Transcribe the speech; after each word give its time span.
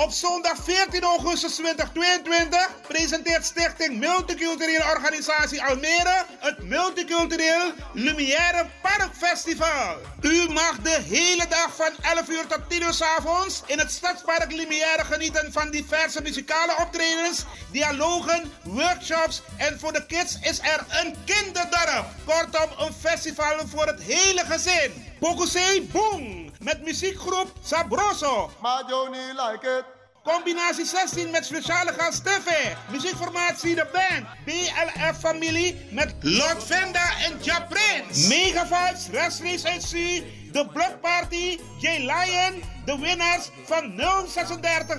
Op 0.00 0.10
zondag 0.10 0.56
14 0.64 1.02
augustus 1.02 1.54
2022 1.54 2.80
presenteert 2.88 3.44
Stichting 3.44 3.98
Multiculturele 3.98 4.84
Organisatie 4.96 5.62
Almere 5.62 6.24
het 6.38 6.62
Multicultureel 6.62 7.72
Lumière 7.92 8.66
Parkfestival. 8.82 9.96
U 10.20 10.48
mag 10.48 10.78
de 10.82 11.00
hele 11.08 11.46
dag 11.48 11.76
van 11.76 12.16
11 12.16 12.28
uur 12.28 12.46
tot 12.46 12.60
10 12.68 12.82
uur 12.82 13.04
avonds 13.18 13.62
in 13.66 13.78
het 13.78 13.90
Stadspark 13.90 14.52
Lumière 14.52 15.04
genieten 15.04 15.52
van 15.52 15.70
diverse 15.70 16.22
muzikale 16.22 16.76
optredens, 16.80 17.44
dialogen, 17.70 18.52
workshops 18.62 19.42
en 19.56 19.78
voor 19.80 19.92
de 19.92 20.06
kids 20.06 20.38
is 20.40 20.58
er 20.58 20.84
een 20.88 21.14
kinderdorp. 21.24 22.06
Kortom, 22.24 22.86
een 22.86 22.94
festival 23.00 23.66
voor 23.66 23.86
het 23.86 24.02
hele 24.02 24.44
gezin. 24.44 25.06
Bokuse 25.18 25.82
Boom! 25.92 26.39
Met 26.60 26.82
muziekgroep 26.82 27.52
Sabroso. 27.62 28.50
Maar 28.60 28.84
Johnny 28.88 29.18
like 29.18 29.78
it. 29.78 29.84
Combinatie 30.22 30.84
16 30.84 31.30
met 31.30 31.44
speciale 31.44 31.92
gast 31.92 32.18
Steffe. 32.18 32.76
Muziekformatie 32.90 33.74
De 33.74 33.86
Band. 33.92 34.26
BLF 34.44 35.18
Familie 35.18 35.86
met 35.90 36.14
Lord 36.20 36.64
Venda 36.64 37.12
en 37.24 37.38
Ja 37.42 37.66
Prince. 37.68 38.28
Mega 38.28 38.66
Vibes, 38.66 39.08
Wrestling 39.08 39.60
HC. 39.62 40.22
De 40.52 40.66
Block 40.66 41.00
Party, 41.00 41.58
J 41.78 41.98
Lion. 41.98 42.62
De 42.84 42.98
winnaars 42.98 43.50
van 43.64 43.96
036 43.96 44.56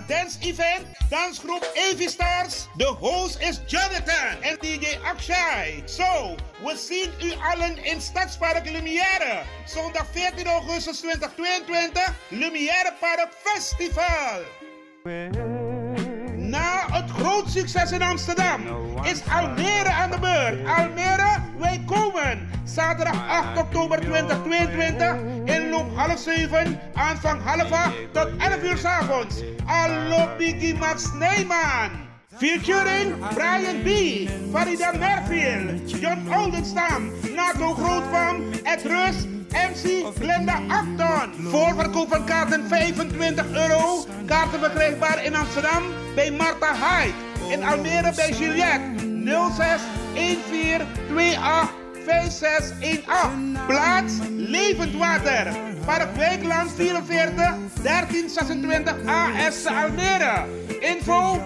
Dance 0.07 0.37
Event. 0.39 0.85
Dansgroep 1.09 1.71
Avi 1.75 2.07
Stars. 2.07 2.67
De 2.75 2.85
host 2.85 3.39
is 3.39 3.61
Jonathan 3.67 4.41
en 4.41 4.57
DJ 4.59 4.97
Akshay. 5.03 5.83
Zo, 5.85 6.35
we 6.63 6.75
zien 6.77 7.11
u 7.23 7.33
allen 7.53 7.83
in 7.83 8.01
Stadspark 8.01 8.69
Lumière. 8.69 9.41
Zondag 9.65 10.05
14 10.11 10.47
augustus 10.47 10.99
2022. 10.99 12.01
Lumière 12.29 12.93
Park 12.99 13.29
Festival. 13.43 14.41
Groot 17.09 17.49
succes 17.49 17.91
in 17.91 18.01
Amsterdam 18.01 18.61
is 19.03 19.21
Almere 19.29 19.89
aan 19.89 20.11
de 20.11 20.19
beurt. 20.19 20.67
Almere, 20.67 21.41
wij 21.59 21.83
komen. 21.85 22.49
Zaterdag 22.63 23.27
8 23.27 23.57
oktober 23.57 23.99
2022 23.99 25.15
inloop 25.45 25.95
half 25.95 26.19
7, 26.19 26.79
aanvang 26.93 27.41
half 27.43 27.71
8 27.71 27.93
tot 28.11 28.27
11 28.37 28.63
uur 28.63 28.77
s 28.77 28.85
avonds. 28.85 29.35
Allo 29.65 30.29
Biggie 30.37 30.75
Max 30.75 31.13
Neyman. 31.13 31.89
Featuring 32.37 33.15
Brian 33.33 33.81
B., 33.83 33.87
Farida 34.51 34.91
Merfield, 34.91 35.89
John 35.99 36.33
Oldenstam, 36.33 37.11
Nato 37.35 37.73
Grootvam, 37.73 38.35
Ed 38.63 38.83
Rus, 38.83 39.25
MC 39.51 40.05
Glenda 40.19 40.59
Acton. 40.67 41.49
Voorverkoop 41.49 42.09
van 42.09 42.25
kaarten 42.25 42.67
25 42.67 43.45
euro. 43.53 44.05
Kaarten 44.25 44.59
verkrijgbaar 44.59 45.23
in 45.25 45.35
Amsterdam 45.35 45.83
bij 46.15 46.31
Marta 46.31 46.73
Hyde. 46.73 47.13
In 47.49 47.63
Almere 47.63 48.11
bij 48.15 48.31
Juliette 48.31 48.93
06 49.55 49.81
14 50.49 50.87
28 51.15 51.79
5618. 52.05 53.65
Plaats 53.67 54.13
Levend 54.37 54.95
Water. 54.95 55.47
Park 55.85 56.15
Wijkland 56.15 56.71
44 56.75 57.55
1326 57.83 58.95
AS 59.05 59.65
Almere. 59.65 60.45
Info 60.79 61.41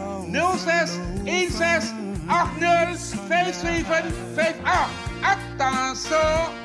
06 0.57 0.91
16 1.23 2.23
80 2.27 3.13
5758. 3.27 5.05
Attention! 5.21 6.64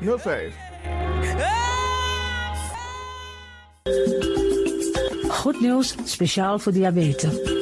5305. 0.00 0.54
Goed 5.28 5.60
nieuws, 5.60 5.94
speciaal 6.04 6.58
voor 6.58 6.72
diabetes. 6.72 7.61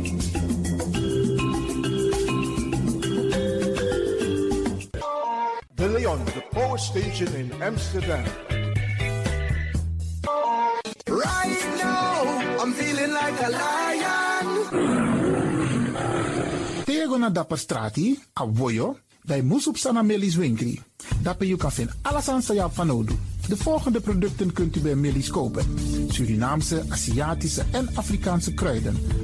Station 7.01 7.35
in 7.35 7.49
Amsterdam. 7.61 8.23
Right 11.07 11.61
now, 11.77 12.61
I'm 12.61 12.73
feeling 12.73 13.11
like 13.11 13.37
a 13.41 13.49
lion. 13.49 14.47
Tego 16.85 17.17
na 17.17 17.29
dapper 17.29 17.57
strati, 17.57 18.19
a 18.33 18.45
voyo, 18.53 18.97
bij 19.23 19.41
Moesop 19.41 19.77
Sana 19.77 20.01
Melis 20.01 20.35
Winkri. 20.35 20.81
Dapper 21.21 21.47
you 21.47 21.57
kan 21.57 21.71
vinden 21.71 21.95
alles 22.01 22.27
aan 22.29 22.41
sa 22.41 22.69
van 22.69 22.89
Odu. 22.89 23.15
De 23.47 23.57
volgende 23.57 23.99
producten 24.01 24.53
kunt 24.53 24.75
u 24.75 24.79
bij 24.79 24.95
Melis 24.95 25.29
kopen. 25.29 25.65
Surinaamse, 26.07 26.83
Aziatische 26.89 27.63
en 27.71 27.89
Afrikaanse 27.93 28.53
kruiden. 28.53 28.95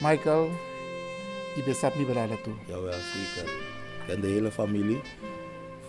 Michael, 0.00 0.50
je 1.56 1.62
bent 1.62 1.96
niet 1.96 2.06
bereid 2.06 2.42
toe. 2.42 2.52
Jawel, 2.66 2.92
zeker. 2.92 3.50
Ik 3.50 4.06
ken 4.06 4.20
de 4.20 4.26
hele 4.26 4.50
familie. 4.50 5.00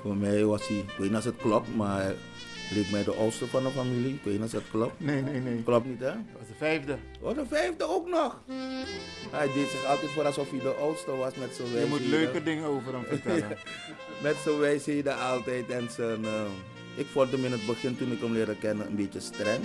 Voor 0.01 0.15
mij 0.15 0.45
was 0.45 0.67
hij, 0.67 0.77
ik 0.77 0.93
weet 0.97 1.09
niet 1.09 1.17
of 1.17 1.23
het 1.23 1.35
klopt, 1.37 1.75
maar 1.75 2.01
hij 2.01 2.15
leek 2.69 2.91
mij 2.91 3.03
de 3.03 3.13
oudste 3.13 3.47
van 3.47 3.63
de 3.63 3.69
familie. 3.69 4.13
Ik 4.13 4.23
weet 4.23 4.33
niet 4.33 4.43
of 4.43 4.51
het 4.51 4.69
klopt. 4.71 4.99
Nee, 4.99 5.21
nee, 5.21 5.39
nee. 5.39 5.63
Klopt 5.63 5.85
niet, 5.85 5.99
hè? 5.99 6.05
Dat 6.05 6.39
was 6.39 6.47
de 6.47 6.53
vijfde. 6.57 6.97
Oh, 7.21 7.35
de 7.35 7.45
vijfde 7.47 7.83
ook 7.89 8.07
nog. 8.09 8.41
Hij 9.31 9.53
deed 9.53 9.69
zich 9.69 9.85
altijd 9.85 10.11
voor 10.11 10.25
alsof 10.25 10.49
hij 10.49 10.59
de 10.59 10.73
oudste 10.73 11.15
was 11.15 11.35
met 11.35 11.55
zijn 11.55 11.69
Je 11.79 11.85
moet 11.89 12.05
leuke 12.05 12.43
dingen 12.43 12.65
over 12.65 12.93
hem 12.93 13.03
vertellen. 13.03 13.57
met 14.23 14.35
zijn 14.43 14.59
wijsheden 14.59 15.17
altijd 15.19 15.69
en 15.69 15.89
zijn... 15.91 16.25
eh, 16.25 16.41
ik 16.95 17.05
vond 17.05 17.31
hem 17.31 17.45
in 17.45 17.51
het 17.51 17.65
begin, 17.65 17.97
toen 17.97 18.11
ik 18.11 18.19
hem 18.19 18.33
leerde 18.33 18.55
kennen, 18.55 18.87
een 18.87 18.95
beetje 18.95 19.19
streng. 19.19 19.63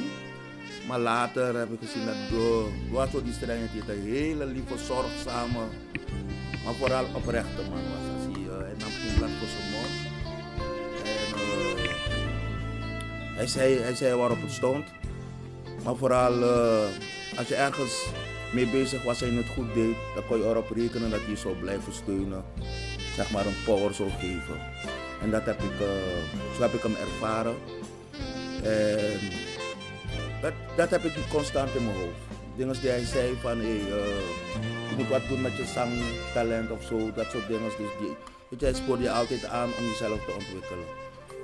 Maar 0.89 0.99
later 0.99 1.57
heb 1.57 1.73
ik 1.73 1.79
gezien 1.81 2.07
dat 2.07 2.15
door, 2.31 3.09
zo 3.13 3.23
die 3.23 3.33
strengheid, 3.33 3.89
een 3.89 4.03
hele 4.03 4.47
lieve, 4.47 4.79
zorgzame, 4.79 5.65
maar 6.65 6.75
vooral 6.75 7.05
oprechte 7.15 7.63
man 7.71 7.83
was. 7.91 8.07
Als 8.15 8.37
hij, 8.37 8.67
hij 8.67 8.75
nam 8.79 8.89
geen 8.91 9.15
blad 9.17 9.31
voor 9.39 9.49
zijn 9.49 9.71
mond. 9.71 10.13
En, 11.05 11.39
eh, 11.39 11.95
hij, 13.37 13.47
zei, 13.47 13.79
hij 13.79 13.95
zei 13.95 14.15
waarop 14.15 14.41
het 14.41 14.53
stond. 14.53 14.85
Maar 15.85 15.97
vooral 15.97 16.43
eh, 16.43 17.39
als 17.39 17.49
je 17.49 17.55
ergens 17.55 18.07
mee 18.53 18.67
bezig 18.67 19.03
was 19.03 19.23
en 19.23 19.37
het 19.37 19.49
goed 19.49 19.75
deed, 19.75 19.97
dan 20.15 20.27
kon 20.27 20.39
je 20.39 20.45
erop 20.45 20.71
rekenen 20.71 21.11
dat 21.11 21.21
hij 21.27 21.37
zou 21.37 21.55
blijven 21.55 21.93
steunen. 21.93 22.45
Zeg 23.15 23.31
maar 23.31 23.47
een 23.47 23.65
power 23.65 23.95
zou 23.95 24.11
geven. 24.11 24.61
En 25.23 25.31
dat 25.31 25.45
heb 25.45 25.63
ik, 25.63 25.81
eh, 25.81 26.57
zo 26.57 26.63
heb 26.63 26.73
ik 26.73 26.83
hem 26.83 26.95
ervaren. 26.95 27.55
En 28.63 29.21
dat, 30.45 30.53
dat 30.77 30.91
heb 30.91 31.05
ik 31.05 31.13
constant 31.29 31.75
in 31.75 31.85
mijn 31.85 31.97
hoofd. 31.97 32.23
Dingen 32.57 32.81
die 32.81 32.91
hij 32.91 33.05
zei 33.05 33.37
van 33.41 33.59
hey, 33.59 33.81
eh, 33.99 34.21
je 34.91 34.95
moet 34.97 35.09
wat 35.09 35.29
doen 35.29 35.43
met 35.43 35.57
je 35.57 35.65
zangtalent 35.65 36.71
of 36.71 36.83
zo, 36.83 37.13
dat 37.13 37.31
soort 37.31 37.47
dingen. 37.47 37.65
Dus 37.65 37.77
die, 37.77 38.17
weet 38.49 38.61
je, 38.61 38.67
hij 38.67 38.75
spoort 38.75 39.01
je 39.01 39.11
altijd 39.11 39.45
aan 39.45 39.71
om 39.79 39.85
jezelf 39.85 40.25
te 40.25 40.33
ontwikkelen. 40.33 40.89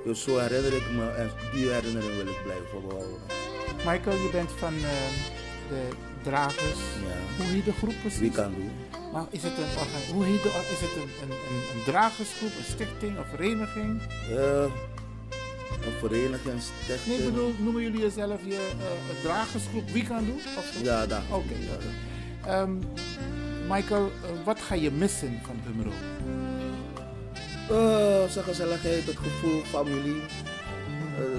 Dus 0.03 0.23
zo 0.23 0.37
herinner 0.37 0.73
ik 0.73 0.91
me 0.91 1.09
en 1.09 1.29
die 1.53 1.69
herinnering 1.69 2.15
wil 2.15 2.27
ik 2.27 2.43
blijven 2.43 2.81
behouden. 2.87 3.19
Michael, 3.77 4.17
je 4.17 4.29
bent 4.31 4.51
van 4.51 4.73
eh, 4.73 5.11
de 5.69 5.81
Dragers. 6.23 6.81
Ja. 7.07 7.43
Hoe 7.43 7.53
heet 7.53 7.65
de 7.65 7.73
groep 7.73 7.93
precies? 8.01 8.19
Wie 8.19 8.31
kan 8.31 8.53
doen? 8.55 8.71
Maar 9.13 9.25
is 9.29 9.43
het 9.43 9.51
een, 9.57 10.13
hoe 10.13 10.23
heet 10.23 10.43
de, 10.43 10.49
is 10.49 10.81
het 10.85 10.95
een, 10.95 11.09
een, 11.23 11.31
een, 11.49 11.61
een 11.73 11.83
dragersgroep, 11.85 12.51
een 12.57 12.63
stichting, 12.63 13.17
een 13.17 13.25
vereniging? 13.35 14.01
Eh, 14.37 14.65
een 15.85 16.09
vereniging. 16.09 16.61
Nee, 17.07 17.17
ik 17.17 17.25
bedoel, 17.25 17.53
noemen 17.57 17.81
jullie 17.81 17.99
jezelf 17.99 18.39
je 18.45 18.69
een 19.09 19.21
dragersgroep? 19.21 19.89
Wie 19.89 20.03
kan 20.03 20.25
doen? 20.25 20.39
Zo? 20.39 20.83
Ja, 20.83 21.05
daar. 21.05 21.21
Oké. 21.31 21.53
Ehm, 22.45 22.73
Michael, 23.67 24.11
eh, 24.23 24.45
wat 24.45 24.59
ga 24.59 24.75
je 24.75 24.91
missen 24.91 25.39
van 25.45 25.59
Bumro? 25.65 25.91
Eh, 27.69 28.29
zijn 28.29 28.45
gezelligheid, 28.45 29.05
het 29.05 29.17
gevoel, 29.17 29.61
familie. 29.61 30.21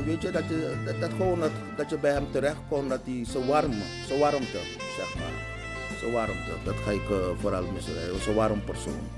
Weet 0.04 0.22
je, 0.22 0.30
dat 0.30 0.48
je, 0.48 0.76
dat, 0.84 1.00
dat 1.00 1.10
gewoon 1.10 1.40
dat, 1.40 1.50
dat 1.76 1.90
je 1.90 1.96
bij 1.96 2.12
hem 2.12 2.30
terecht 2.30 2.56
kon, 2.68 2.88
dat 2.88 3.00
hij 3.04 3.24
zijn 3.28 3.46
warmte, 3.46 3.76
zijn 4.06 4.18
warmte, 4.18 4.58
zeg 4.96 5.14
maar. 5.14 5.32
Zijn 5.98 6.12
warmte, 6.12 6.50
dat 6.64 6.74
ga 6.84 6.90
ik 6.90 7.02
vooral 7.40 7.64
missen. 7.74 7.94
Hij 7.98 8.12
was 8.12 8.26
een 8.26 8.34
warm 8.34 8.64
persoon. 8.64 9.08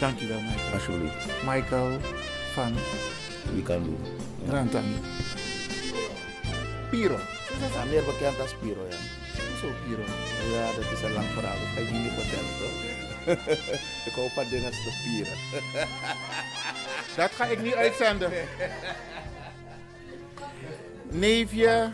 Dankjewel, 0.00 0.40
Michael. 0.40 0.72
Alsjeblieft. 0.72 1.26
Michael 1.46 1.98
van 2.54 2.72
Wie 3.54 3.62
kan 3.62 3.82
doen. 3.84 3.98
Rantang. 4.48 4.84
Piro. 6.90 7.18
Ja, 7.74 7.84
meer 7.84 8.04
bekend 8.04 8.40
als 8.40 8.54
Piro, 8.60 8.86
ja. 8.90 8.96
Zo 9.60 9.66
Piro. 9.86 10.02
Ja, 10.52 10.66
dat 10.80 10.92
is 10.92 11.02
een 11.02 11.12
lang 11.12 11.26
verhaal. 11.26 11.56
Dat 11.58 11.68
ga 11.74 11.80
ik 11.80 11.86
je 11.88 11.92
niet 11.94 12.12
vertellen, 12.18 12.54
toch? 12.60 12.76
ik 14.06 14.12
hoop 14.14 14.30
van 14.30 14.44
dingen 14.50 14.70
te 14.70 14.92
pieren. 15.04 15.36
Dat 17.16 17.30
ga 17.30 17.44
ik 17.44 17.62
niet 17.62 17.74
uitzenden. 17.74 18.30
Neefje, 21.10 21.90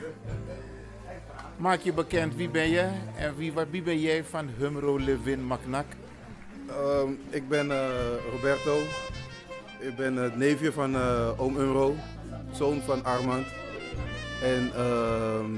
maak 1.56 1.80
je 1.80 1.92
bekend. 1.92 2.34
Wie 2.36 2.48
ben 2.48 2.68
je? 2.68 2.88
En 3.16 3.36
wie, 3.36 3.52
wat- 3.52 3.66
wie 3.70 3.82
ben 3.82 4.00
jij 4.00 4.24
van 4.24 4.50
Humro 4.58 4.98
Levin 4.98 5.44
Macnak? 5.46 5.86
Ehm, 6.68 7.08
ik 7.30 7.48
ben 7.48 7.70
eh, 7.70 7.88
Roberto. 8.32 8.78
Ik 9.84 9.96
ben 9.96 10.16
het 10.16 10.36
neefje 10.36 10.72
van 10.72 10.94
eh, 10.94 11.40
oom 11.40 11.56
Umro, 11.56 11.96
zoon 12.52 12.82
van 12.82 13.04
Armand. 13.04 13.46
En 14.42 14.70
ehm, 14.74 15.54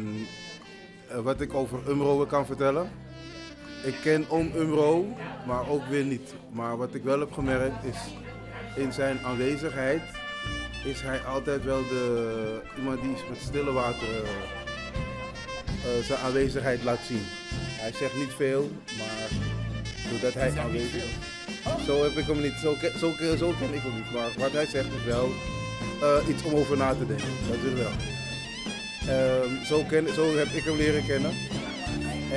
eh, 1.09 1.19
wat 1.19 1.41
ik 1.41 1.55
over 1.55 1.79
Umro 1.89 2.25
kan 2.27 2.47
vertellen. 2.47 2.91
Ik 3.85 3.95
ken 4.03 4.25
oom 4.29 4.51
Umro, 4.57 5.07
maar 5.47 5.69
ook 5.69 5.87
weer 5.87 6.05
niet. 6.05 6.35
Maar 6.51 6.77
wat 6.77 6.95
ik 6.95 7.03
wel 7.03 7.21
heb 7.21 7.33
gemerkt 7.33 7.85
is, 7.85 7.99
in 8.77 8.93
zijn 8.93 9.19
aanwezigheid 9.25 10.03
is 10.85 11.01
hij 11.01 11.21
altijd 11.21 11.65
wel 11.65 11.83
de, 11.89 12.61
iemand 12.77 13.01
die 13.01 13.11
met 13.11 13.41
stille 13.41 13.73
water 13.73 14.09
eh, 14.09 15.99
eh, 15.99 16.05
zijn 16.05 16.19
aanwezigheid 16.19 16.83
laat 16.83 17.01
zien. 17.07 17.23
Hij 17.81 17.93
zegt 17.93 18.17
niet 18.17 18.33
veel, 18.37 18.71
maar 18.99 19.46
doordat 20.11 20.35
hij 20.35 20.53
aanwezig 20.65 21.03
is. 21.09 21.15
Zo 21.87 22.03
heb 22.03 22.13
ik 22.21 22.27
hem 22.27 22.41
niet, 22.41 22.59
zo, 22.63 22.73
ken- 22.81 22.99
zo, 22.99 23.09
zo 23.43 23.49
ken 23.61 23.73
ik 23.79 23.83
hem 23.87 23.95
niet. 23.95 24.11
Maar 24.15 24.31
wat 24.39 24.53
hij 24.53 24.67
zegt 24.67 24.87
is 24.99 25.05
wel 25.15 25.29
eh, 26.03 26.29
iets 26.29 26.43
om 26.43 26.55
over 26.55 26.77
na 26.77 26.91
te 26.95 27.07
denken. 27.07 27.33
Dat 27.49 27.57
is 27.57 27.65
het 27.71 27.79
wel. 27.85 27.95
Ehm, 29.17 29.51
zo, 29.71 29.77
ken, 29.91 30.05
zo 30.19 30.25
heb 30.37 30.51
ik 30.59 30.65
hem 30.65 30.77
leren 30.77 31.07
kennen. 31.07 31.33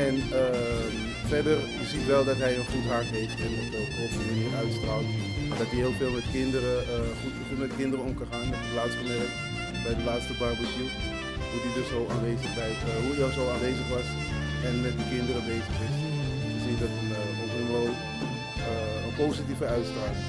En 0.08 0.16
ehm, 0.42 0.94
verder, 1.34 1.58
je 1.82 1.86
ziet 1.92 2.06
wel 2.14 2.24
dat 2.30 2.38
hij 2.44 2.54
een 2.58 2.70
goed 2.74 2.88
hart 2.96 3.10
heeft 3.20 3.38
en 3.46 3.52
ook 3.80 3.94
op 4.06 4.12
een 4.20 4.28
manier 4.32 4.54
uitstraalt. 4.64 5.08
Dat 5.62 5.70
hij 5.72 5.80
heel 5.84 5.96
veel 6.02 6.12
met 6.20 6.28
kinderen, 6.38 6.78
eh, 6.94 7.10
goed, 7.22 7.36
goed 7.48 7.60
met 7.66 7.74
kinderen 7.82 8.06
om 8.08 8.14
kan 8.20 8.28
gaan. 8.32 8.46
Dat 8.50 8.60
heb 8.60 8.66
ik 8.70 8.76
laatst 8.80 8.98
gemerkt 9.04 9.36
bij 9.86 9.96
de 10.00 10.06
laatste 10.12 10.34
barbecue. 10.42 10.90
Hoe 11.52 11.60
hij 11.66 11.74
dus 11.80 11.90
zo 11.96 12.00
aanwezig, 12.14 12.52
bij, 12.60 12.72
eh, 12.88 13.00
hoe 13.06 13.16
hij 13.20 13.32
zo 13.40 13.44
aanwezig 13.54 13.88
was 13.98 14.08
en 14.68 14.74
met 14.86 14.96
de 15.00 15.06
kinderen 15.16 15.44
bezig 15.54 15.76
is. 15.88 15.96
Je 16.56 16.60
ziet 16.66 16.80
dat 16.84 16.94
een, 17.02 17.12
wel, 17.80 17.94
eh, 18.68 19.06
een 19.06 19.16
positieve 19.26 19.66
uitstraling. 19.66 20.26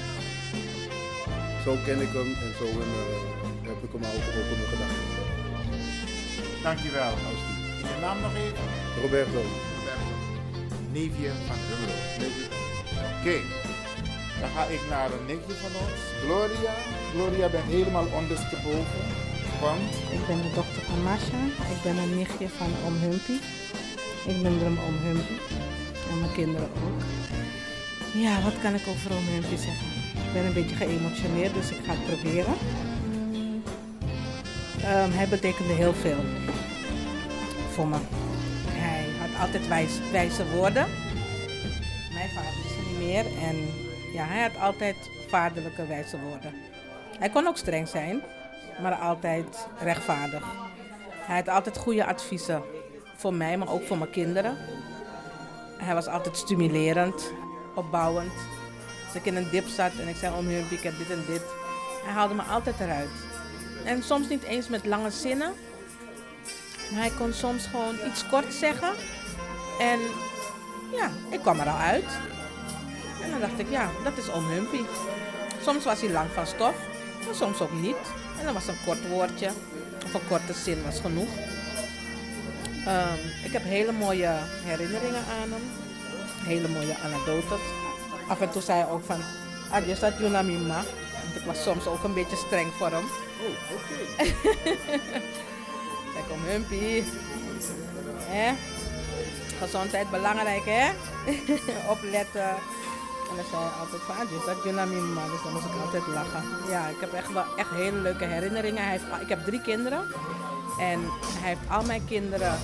Zo 1.63 1.71
ken 1.85 1.99
ik 2.05 2.11
hem 2.17 2.29
en 2.45 2.51
zo 2.59 2.65
eh, 2.65 3.21
heb 3.69 3.79
ik 3.85 3.91
hem 3.95 4.03
ook 4.13 4.25
op 4.41 4.47
mijn 4.49 4.71
gedachten. 4.73 5.25
Dankjewel, 6.63 7.13
Austin. 7.27 7.57
Je 7.89 7.97
naam 8.01 8.19
nog 8.21 8.33
even? 8.43 8.65
Roberto. 9.01 9.41
Roberto. 9.75 10.13
Neefje 10.91 11.31
van 11.47 11.59
Humro. 11.67 11.95
Oké, 13.19 13.37
dan 14.39 14.49
ga 14.55 14.63
ik 14.75 14.83
naar 14.89 15.09
een 15.15 15.25
nichtje 15.25 15.55
van 15.63 15.73
ons, 15.83 15.99
Gloria. 16.23 16.73
Gloria 17.13 17.47
bent 17.49 17.69
helemaal 17.77 18.07
ondersteboven. 18.19 19.03
Want 19.61 19.91
Ik 20.17 20.23
ben 20.27 20.41
de 20.41 20.51
dochter 20.55 20.81
van 20.89 21.03
Masha. 21.03 21.41
Ik 21.75 21.81
ben 21.83 21.97
een 21.97 22.15
nichtje 22.17 22.47
van 22.49 22.71
Oom 22.85 22.97
Humpy. 23.05 23.37
Ik 24.31 24.37
ben 24.43 24.59
drum 24.59 24.77
Oom 24.85 24.97
Humpy. 25.05 25.37
En 26.11 26.19
mijn 26.19 26.33
kinderen 26.33 26.69
ook. 26.83 27.01
Ja, 28.13 28.41
wat 28.41 28.59
kan 28.61 28.73
ik 28.73 28.87
over 28.87 29.11
Humpy 29.11 29.55
zeggen? 29.55 29.87
Ik 30.13 30.33
ben 30.33 30.45
een 30.45 30.53
beetje 30.53 30.75
geëmotioneerd, 30.75 31.53
dus 31.53 31.71
ik 31.71 31.85
ga 31.85 31.91
het 31.93 32.05
proberen. 32.05 32.53
Ehm, 34.83 35.11
hij 35.11 35.27
betekende 35.27 35.73
heel 35.73 35.93
veel 35.93 36.19
voor 37.69 37.87
me. 37.87 37.97
Hij 38.67 39.05
had 39.19 39.41
altijd 39.41 39.67
wijs, 39.67 39.99
wijze 40.11 40.49
woorden. 40.49 40.87
Mijn 42.13 42.29
vader 42.29 42.59
is 42.65 42.77
er 42.77 42.91
niet 42.91 43.07
meer. 43.07 43.25
En 43.25 43.55
ja, 44.13 44.25
hij 44.25 44.41
had 44.41 44.57
altijd 44.59 44.95
vaderlijke 45.27 45.87
wijze 45.87 46.19
woorden. 46.19 46.53
Hij 47.19 47.29
kon 47.29 47.47
ook 47.47 47.57
streng 47.57 47.87
zijn, 47.87 48.21
maar 48.81 48.95
altijd 48.95 49.67
rechtvaardig. 49.79 50.43
Hij 51.11 51.35
had 51.35 51.49
altijd 51.49 51.77
goede 51.77 52.05
adviezen 52.05 52.63
voor 53.15 53.33
mij, 53.33 53.57
maar 53.57 53.71
ook 53.71 53.83
voor 53.83 53.97
mijn 53.97 54.11
kinderen. 54.11 54.57
Hij 55.77 55.93
was 55.93 56.07
altijd 56.07 56.37
stimulerend, 56.37 57.31
opbouwend. 57.73 58.33
Als 59.05 59.15
ik 59.15 59.25
in 59.25 59.35
een 59.35 59.49
dip 59.49 59.67
zat 59.67 59.91
en 59.99 60.07
ik 60.07 60.15
zei 60.15 60.35
om 60.35 60.47
Humpy, 60.47 60.73
ik 60.73 60.83
heb 60.83 60.97
dit 60.97 61.09
en 61.09 61.23
dit. 61.27 61.41
Hij 62.03 62.13
haalde 62.13 62.33
me 62.33 62.41
altijd 62.41 62.79
eruit. 62.79 63.09
En 63.83 64.03
soms 64.03 64.29
niet 64.29 64.43
eens 64.43 64.67
met 64.67 64.85
lange 64.85 65.11
zinnen. 65.11 65.53
Maar 66.91 67.01
hij 67.01 67.11
kon 67.17 67.33
soms 67.33 67.65
gewoon 67.65 67.95
iets 68.07 68.27
kort 68.29 68.53
zeggen. 68.53 68.93
En 69.79 69.99
ja, 70.91 71.09
ik 71.29 71.39
kwam 71.39 71.59
er 71.59 71.69
al 71.69 71.77
uit. 71.77 72.09
En 73.23 73.31
dan 73.31 73.39
dacht 73.39 73.59
ik, 73.59 73.69
ja, 73.69 73.89
dat 74.03 74.17
is 74.17 74.29
om 74.29 74.49
Humpy. 74.49 74.81
Soms 75.63 75.83
was 75.83 76.01
hij 76.01 76.11
lang 76.11 76.29
van 76.33 76.47
stof, 76.47 76.75
maar 77.25 77.35
soms 77.35 77.61
ook 77.61 77.81
niet. 77.81 77.95
En 78.39 78.45
dan 78.45 78.53
was 78.53 78.67
een 78.67 78.83
kort 78.85 79.07
woordje 79.09 79.49
of 80.05 80.13
een 80.13 80.27
korte 80.27 80.53
zin 80.53 80.83
was 80.83 80.99
genoeg. 80.99 81.29
Ehm, 82.85 83.17
ik 83.43 83.51
heb 83.51 83.63
hele 83.63 83.91
mooie 83.91 84.29
herinneringen 84.63 85.23
aan 85.41 85.51
hem. 85.51 85.80
Hele 86.43 86.67
mooie 86.67 86.95
anekdotes. 87.03 87.61
Af 88.27 88.41
en 88.41 88.49
toe 88.49 88.61
zei 88.61 88.81
hij 88.81 88.89
ook 88.89 89.03
van, 89.05 89.19
adios 89.71 89.99
dat 89.99 90.17
Junamima. 90.19 90.83
Want 91.23 91.35
ik 91.35 91.43
was 91.45 91.63
soms 91.63 91.87
ook 91.87 92.03
een 92.03 92.13
beetje 92.13 92.35
streng 92.35 92.71
voor 92.73 92.89
hem. 92.89 93.05
Oh, 93.41 93.75
oké. 93.75 94.23
Zeg 96.13 96.29
om 96.29 96.41
Humpy. 96.45 97.03
Hè? 98.17 98.53
Gezondheid 99.59 100.09
belangrijk, 100.09 100.65
hè? 100.65 100.89
Opletten. 101.93 102.49
En 103.29 103.35
dan 103.37 103.45
zei 103.51 103.61
hij 103.61 103.79
altijd 103.79 104.01
van, 104.01 104.15
adios 104.15 104.45
dat 104.45 104.63
Junamima. 104.63 105.25
Dus 105.25 105.43
dan 105.43 105.53
moest 105.53 105.65
ik 105.65 105.81
altijd 105.85 106.07
lachen. 106.07 106.43
Ja, 106.69 106.87
ik 106.87 106.99
heb 106.99 107.13
echt 107.13 107.33
wel 107.33 107.45
echt 107.57 107.69
hele 107.69 107.97
leuke 107.97 108.25
herinneringen. 108.25 108.83
Hij 108.83 108.91
heeft, 108.91 109.21
ik 109.21 109.29
heb 109.29 109.45
drie 109.45 109.61
kinderen. 109.61 110.03
En 110.79 110.99
hij 111.39 111.49
heeft 111.49 111.69
al 111.69 111.83
mijn 111.83 112.05
kinderen. 112.05 112.59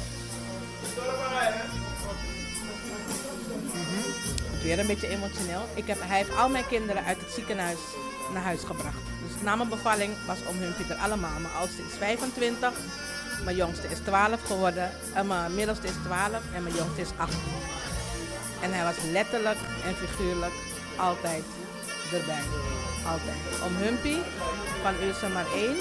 Weer 4.67 4.79
een 4.79 4.87
beetje 4.87 5.07
emotioneel. 5.07 5.65
Ik 5.73 5.87
heb, 5.87 5.97
hij 6.01 6.17
heeft 6.17 6.35
al 6.37 6.49
mijn 6.49 6.67
kinderen 6.67 7.03
uit 7.03 7.19
het 7.19 7.31
ziekenhuis 7.31 7.79
naar 8.33 8.43
huis 8.43 8.63
gebracht. 8.63 9.03
Dus 9.23 9.41
na 9.41 9.55
mijn 9.55 9.69
bevalling 9.69 10.13
was 10.25 10.37
om 10.49 10.55
hun 10.57 10.89
er 10.89 10.95
allemaal. 10.95 11.39
Mijn 11.39 11.53
oudste 11.53 11.81
is 11.81 11.97
25, 11.97 12.71
mijn 13.43 13.55
jongste 13.55 13.87
is 13.87 13.97
12 13.97 14.41
geworden, 14.45 14.91
en 15.13 15.27
mijn 15.27 15.55
middelste 15.55 15.87
is 15.87 15.93
12 16.03 16.29
en 16.53 16.63
mijn 16.63 16.75
jongste 16.75 17.01
is 17.01 17.09
18. 17.17 17.37
En 18.61 18.73
hij 18.73 18.83
was 18.83 18.95
letterlijk 19.11 19.57
en 19.85 19.95
figuurlijk 19.95 20.57
altijd 20.97 21.43
erbij. 22.13 22.45
Altijd. 23.11 23.41
Om 23.65 23.75
Humpy, 23.75 24.17
van 24.83 24.93
u 25.03 25.09
is 25.09 25.21
er 25.21 25.29
maar 25.29 25.51
één. 25.53 25.77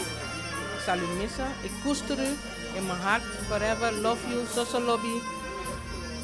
Ik 0.76 0.83
zal 0.85 0.97
u 0.97 1.19
missen. 1.23 1.49
Ik 1.62 1.71
koester 1.85 2.19
u 2.19 2.31
in 2.75 2.87
mijn 2.87 3.00
hart. 3.00 3.23
Forever. 3.49 3.93
Love 3.93 4.28
you. 4.28 4.45
Soso 4.55 4.81
lobby. 4.81 5.16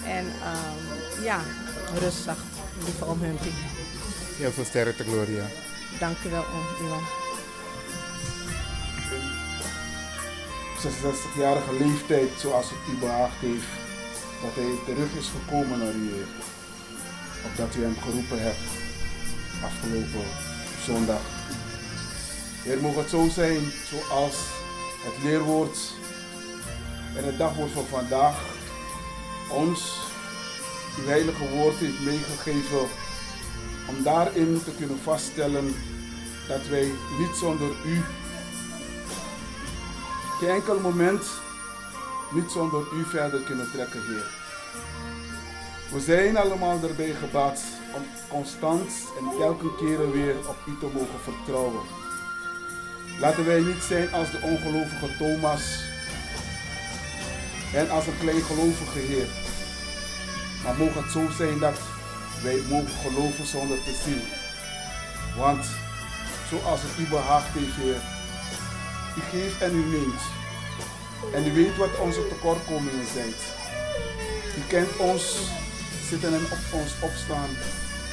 En 0.05 0.27
ehm, 0.27 1.23
ja, 1.23 1.41
rustig. 1.99 2.37
Lieve 2.85 3.05
Om 3.05 3.21
Humpy. 3.21 3.51
Heel 4.39 4.51
veel 4.53 4.65
sterkte, 4.65 5.05
Gloria. 5.05 5.47
Dank 5.99 6.17
u 6.27 6.31
wel, 6.31 6.45
Oom 6.45 6.87
Iwan. 6.87 7.05
66-jarige 10.83 11.73
leeftijd, 11.79 12.31
zoals 12.39 12.71
het 12.71 12.95
u 12.95 12.99
behaagd 12.99 13.41
heeft, 13.41 13.67
dat 14.43 14.55
hij 14.55 14.95
terug 14.95 15.15
is 15.19 15.29
gekomen 15.29 15.79
naar 15.79 15.95
u. 15.95 16.13
Heer. 16.15 16.27
Of 17.45 17.57
dat 17.57 17.75
u 17.75 17.83
hem 17.83 17.97
geroepen 18.03 18.43
hebt 18.43 18.83
afgelopen 19.65 20.27
zondag. 20.85 21.21
Heer, 22.63 22.81
mogen 22.81 23.01
het 23.01 23.11
zo 23.11 23.29
zijn 23.29 23.73
zoals 23.91 24.37
het 25.05 25.23
leerwoord 25.23 25.79
en 27.17 27.25
het 27.25 27.39
dagwoord 27.39 27.71
van 27.71 27.87
vandaag 27.87 28.41
ons 29.51 30.11
uw 30.99 31.07
heilige 31.07 31.49
woord 31.49 31.77
heeft 31.77 32.01
meegegeven 32.01 32.87
om 33.89 34.03
daarin 34.03 34.63
te 34.65 34.71
kunnen 34.79 34.99
vaststellen 34.99 35.75
dat 36.49 36.67
wij 36.69 36.91
niet 37.19 37.37
zonder 37.37 37.71
u 37.87 38.03
geen 40.39 40.51
enkel 40.51 40.81
moment 40.81 41.25
niet 42.33 42.51
zonder 42.51 42.81
u 42.95 43.05
verder 43.05 43.41
kunnen 43.41 43.71
trekken, 43.73 44.03
Heer. 44.07 44.41
We 45.93 46.01
zijn 46.01 46.37
allemaal 46.37 46.79
erbij 46.83 47.15
gebaat 47.15 47.63
om 47.95 48.03
constant 48.29 48.91
en 49.19 49.39
telkens 49.39 49.73
keren 49.79 50.13
weer 50.13 50.37
op 50.49 50.57
u 50.67 50.79
te 50.81 50.87
mogen 50.95 51.21
vertrouwen. 51.23 51.83
Laten 53.21 53.47
wij 53.47 53.61
niet 53.61 53.83
zijn 53.83 54.13
als 54.13 54.31
de 54.31 54.41
ongelovige 54.43 55.17
Thomas 55.19 55.85
en 57.75 57.91
als 57.91 58.07
een 58.07 58.19
kleingelovige 58.19 58.99
Heer. 58.99 59.42
Maar 60.63 60.77
mogen 60.79 61.03
het 61.03 61.13
zo 61.13 61.29
zijn 61.37 61.59
dat 61.59 61.79
wij 62.43 62.61
mogen 62.69 62.97
geloven 63.05 63.47
zonder 63.47 63.83
te 63.83 63.95
zien. 64.05 64.23
Want 65.37 65.67
zoals 66.49 66.81
het 66.83 66.99
u 66.99 67.09
behaagt 67.09 67.53
heeft, 67.59 67.77
Heer, 67.77 68.01
u 69.19 69.21
geeft 69.31 69.61
en 69.61 69.75
u 69.75 69.85
neemt. 69.97 70.23
En 71.35 71.47
u 71.47 71.53
weet 71.53 71.77
wat 71.77 71.99
onze 71.99 72.29
tekortkomingen 72.29 73.07
zijn. 73.13 73.33
U 74.59 74.63
kent 74.69 74.97
ons 74.97 75.37
zitten 76.09 76.35
en 76.35 76.45
op 76.45 76.81
ons 76.81 76.93
opstaan. 77.01 77.51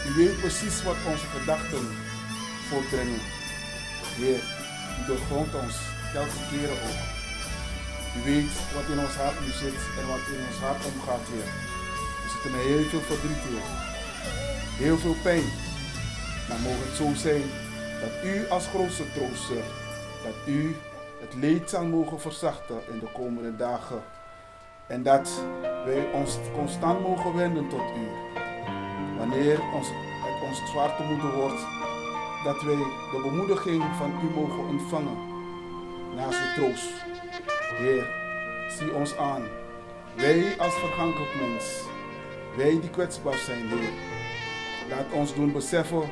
U 0.08 0.14
weet 0.14 0.40
precies 0.40 0.84
wat 0.84 0.96
onze 1.12 1.26
gedachten 1.26 1.86
voortbrengen. 2.70 3.22
Heer, 4.20 4.42
u 5.00 5.06
doorgrondt 5.08 5.56
ons 5.56 5.76
telkens 6.14 6.48
keren 6.50 6.80
ook. 6.88 7.02
U 8.18 8.20
weet 8.30 8.52
wat 8.74 8.88
in 8.92 9.00
ons 9.00 9.16
hart 9.16 9.40
nu 9.40 9.52
zit 9.64 9.80
en 10.00 10.08
wat 10.08 10.24
in 10.34 10.42
ons 10.48 10.60
hart 10.66 10.86
omgaat, 10.86 11.26
Heer. 11.32 11.69
Zitten 12.42 12.60
met 12.60 12.68
heel 12.68 12.90
veel 12.90 13.00
verdriet, 13.00 13.44
Heer. 13.48 13.62
Heel 14.86 14.98
veel 14.98 15.16
pijn. 15.24 15.44
Maar 16.48 16.60
mogen 16.60 16.88
het 16.88 16.96
zo 16.96 17.14
zijn 17.14 17.44
dat 18.02 18.24
u 18.24 18.48
als 18.50 18.68
grootste 18.68 19.04
trooster, 19.14 19.64
dat 20.24 20.34
u 20.46 20.76
het 21.20 21.34
leed 21.34 21.70
zal 21.70 21.86
mogen 21.86 22.20
verzachten 22.20 22.80
in 22.92 23.00
de 23.00 23.12
komende 23.14 23.56
dagen. 23.56 24.02
En 24.88 25.04
dat 25.04 25.30
wij 25.86 26.12
ons 26.14 26.38
constant 26.56 27.02
mogen 27.02 27.36
wenden 27.36 27.70
tot 27.70 27.82
u. 27.82 28.08
Wanneer 29.18 29.60
ons, 29.74 29.88
het 30.24 30.48
ons 30.48 30.72
zwaar 30.72 30.96
te 30.96 31.04
moeten 31.04 31.34
wordt, 31.34 31.62
dat 32.44 32.62
wij 32.62 32.84
de 33.12 33.20
bemoediging 33.24 33.84
van 33.98 34.12
u 34.24 34.40
mogen 34.40 34.68
ontvangen. 34.68 35.18
Naast 36.16 36.40
de 36.40 36.54
troost. 36.56 36.92
Heer, 37.78 38.08
zie 38.78 38.94
ons 38.94 39.18
aan. 39.18 39.44
Wij 40.16 40.56
als 40.58 40.74
vergankelijk 40.74 41.36
mens 41.36 41.98
wij 42.56 42.80
die 42.80 42.90
kwetsbaar 42.90 43.38
zijn, 43.38 43.68
Heer. 43.68 43.90
Laat 44.90 45.12
ons 45.12 45.34
doen 45.36 45.52
beseffen 45.52 46.12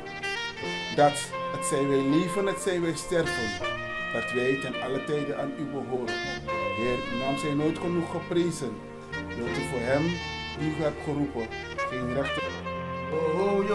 dat 0.96 1.30
het 1.52 1.64
zij 1.64 1.88
wij 1.88 2.02
leven, 2.02 2.46
het 2.46 2.60
zij 2.60 2.80
wij 2.80 2.96
sterven, 2.96 3.66
dat 4.12 4.32
wij 4.32 4.58
ten 4.60 4.82
alle 4.82 5.04
tijden 5.04 5.38
aan 5.38 5.52
u 5.58 5.64
behoren. 5.64 6.14
Heer, 6.76 6.98
uw 7.12 7.18
naam 7.18 7.38
zijn 7.38 7.56
nooit 7.56 7.78
genoeg 7.78 8.10
geprezen. 8.10 8.76
dat 9.10 9.48
u 9.48 9.68
voor 9.70 9.80
hem 9.80 10.02
die 10.58 10.70
u 10.70 10.82
hebt 10.82 11.04
geroepen 11.04 11.46
geen 11.90 12.14
rechter. 12.14 12.42
Oh, 13.12 13.68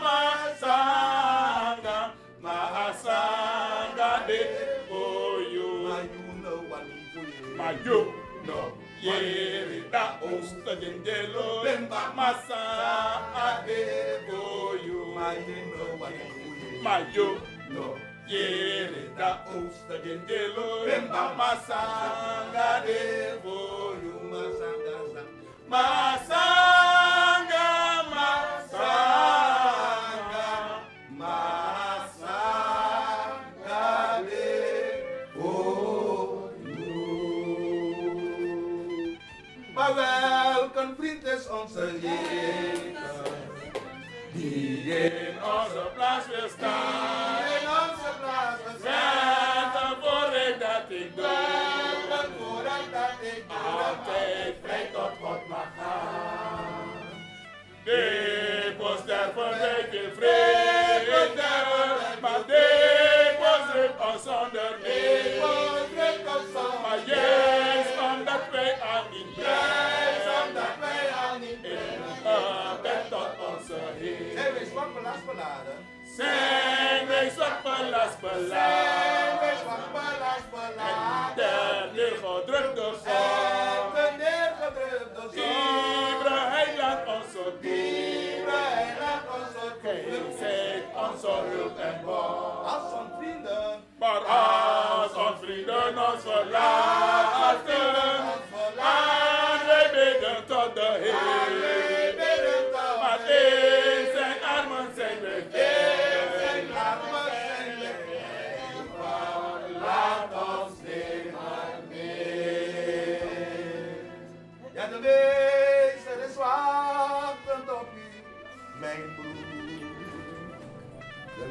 masanga 0.00 0.76
masanga 1.20 1.98
masanga 2.40 4.10
de 4.26 4.40
oyo. 4.90 5.68
Mayuno 5.84 6.54
wanivoye 6.70 7.40
mayuno 7.58 8.60
yere 9.02 9.80
da 9.92 10.04
osta 10.24 10.72
jengelo 10.80 11.46
bemba 11.62 12.02
masanga 12.16 13.48
de 13.66 13.80
oyo. 14.32 15.00
Mayuno 15.16 15.86
wanivoye 16.00 16.68
mayuno 16.82 17.86
yere 18.26 19.02
da 19.18 19.30
osta 19.44 19.94
jengelo 20.04 20.66
bemba 20.86 21.22
masanga 21.36 22.68
de 22.86 23.00
oyo. 23.44 23.75
Sa, 25.68 25.74
masanga, 25.74 26.95
Was 57.86 58.98
sterven 58.98 59.50
wij 59.58 59.88
in 59.90 60.10
vrede. 60.16 61.30
Maar 62.20 62.42
dit 62.46 63.38
was 63.38 63.66
het 63.72 63.90
ons 64.12 64.22
zonder. 64.22 64.72
Maar 66.82 66.98
juist 67.06 67.98
omdat 68.00 68.42
wij 68.50 68.80
aan 68.80 69.04
die 69.10 69.26
juist 69.44 70.26
omdat 70.46 70.74
wij 70.80 71.10
aan 71.10 71.40
die 71.40 71.58
bent 72.82 73.10
tot 73.10 73.30
onze 73.48 73.78
Heer. 73.98 74.32
Zijn 74.34 74.54
wij 74.54 74.64
zwak 74.70 74.94
belast 74.94 75.26
beladen? 75.26 75.76
Zijn 76.16 77.06
wij 77.06 77.30
zwak 77.30 77.62
belast 77.62 78.20
beladen? 78.20 78.48
Zijn 78.48 79.38
wij 79.40 79.56
zwak 79.62 79.92
belast 79.92 80.50
beladen? 80.50 81.44
En 81.84 81.94
zon. 83.04 83.95
Onze 87.46 87.58
Lieve 87.60 88.50
heiland 88.50 89.22
onze 89.34 89.66
Gij 89.82 90.04
zijt 90.38 90.84
onze 91.10 91.28
hulp 91.28 91.78
en 91.78 92.00
bond. 92.04 92.66
Als 92.72 92.92
onze 92.92 93.14
vrienden. 93.18 93.84
Maar 93.98 94.20
als 94.20 95.12
onze 95.12 95.36
vrienden 95.40 95.88
ons 95.88 96.22
verlaten. 96.22 97.94
En 98.76 99.66
wij 99.66 99.90
bidden 99.92 100.46
tot 100.46 100.74
de 100.74 100.98
Heer. 101.00 101.75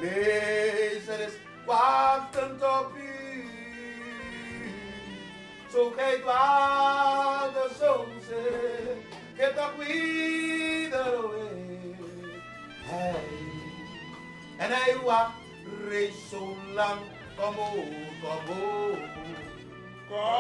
Wezen 0.05 1.19
is 1.19 1.33
wachtend 1.65 2.63
op 2.63 2.91
u. 2.97 3.49
Zo 5.71 5.93
dwaalde 6.21 7.69
zo 7.79 8.05
zit, 8.27 9.19
get 9.37 9.57
up 9.57 9.73
wieder 9.77 11.29
weer. 11.31 11.95
Hij, 12.83 13.15
en 14.57 14.71
hij 14.71 14.95
wacht 15.03 15.31
reeds 15.89 16.29
zo 16.29 16.55
lang, 16.73 16.99
kom 17.37 17.57
op, 17.57 17.83
kom 18.21 18.49
op. 18.57 18.99
Kom 20.07 20.35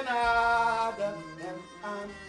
in 0.00 0.06
genade 0.06 1.14
hem 1.38 2.20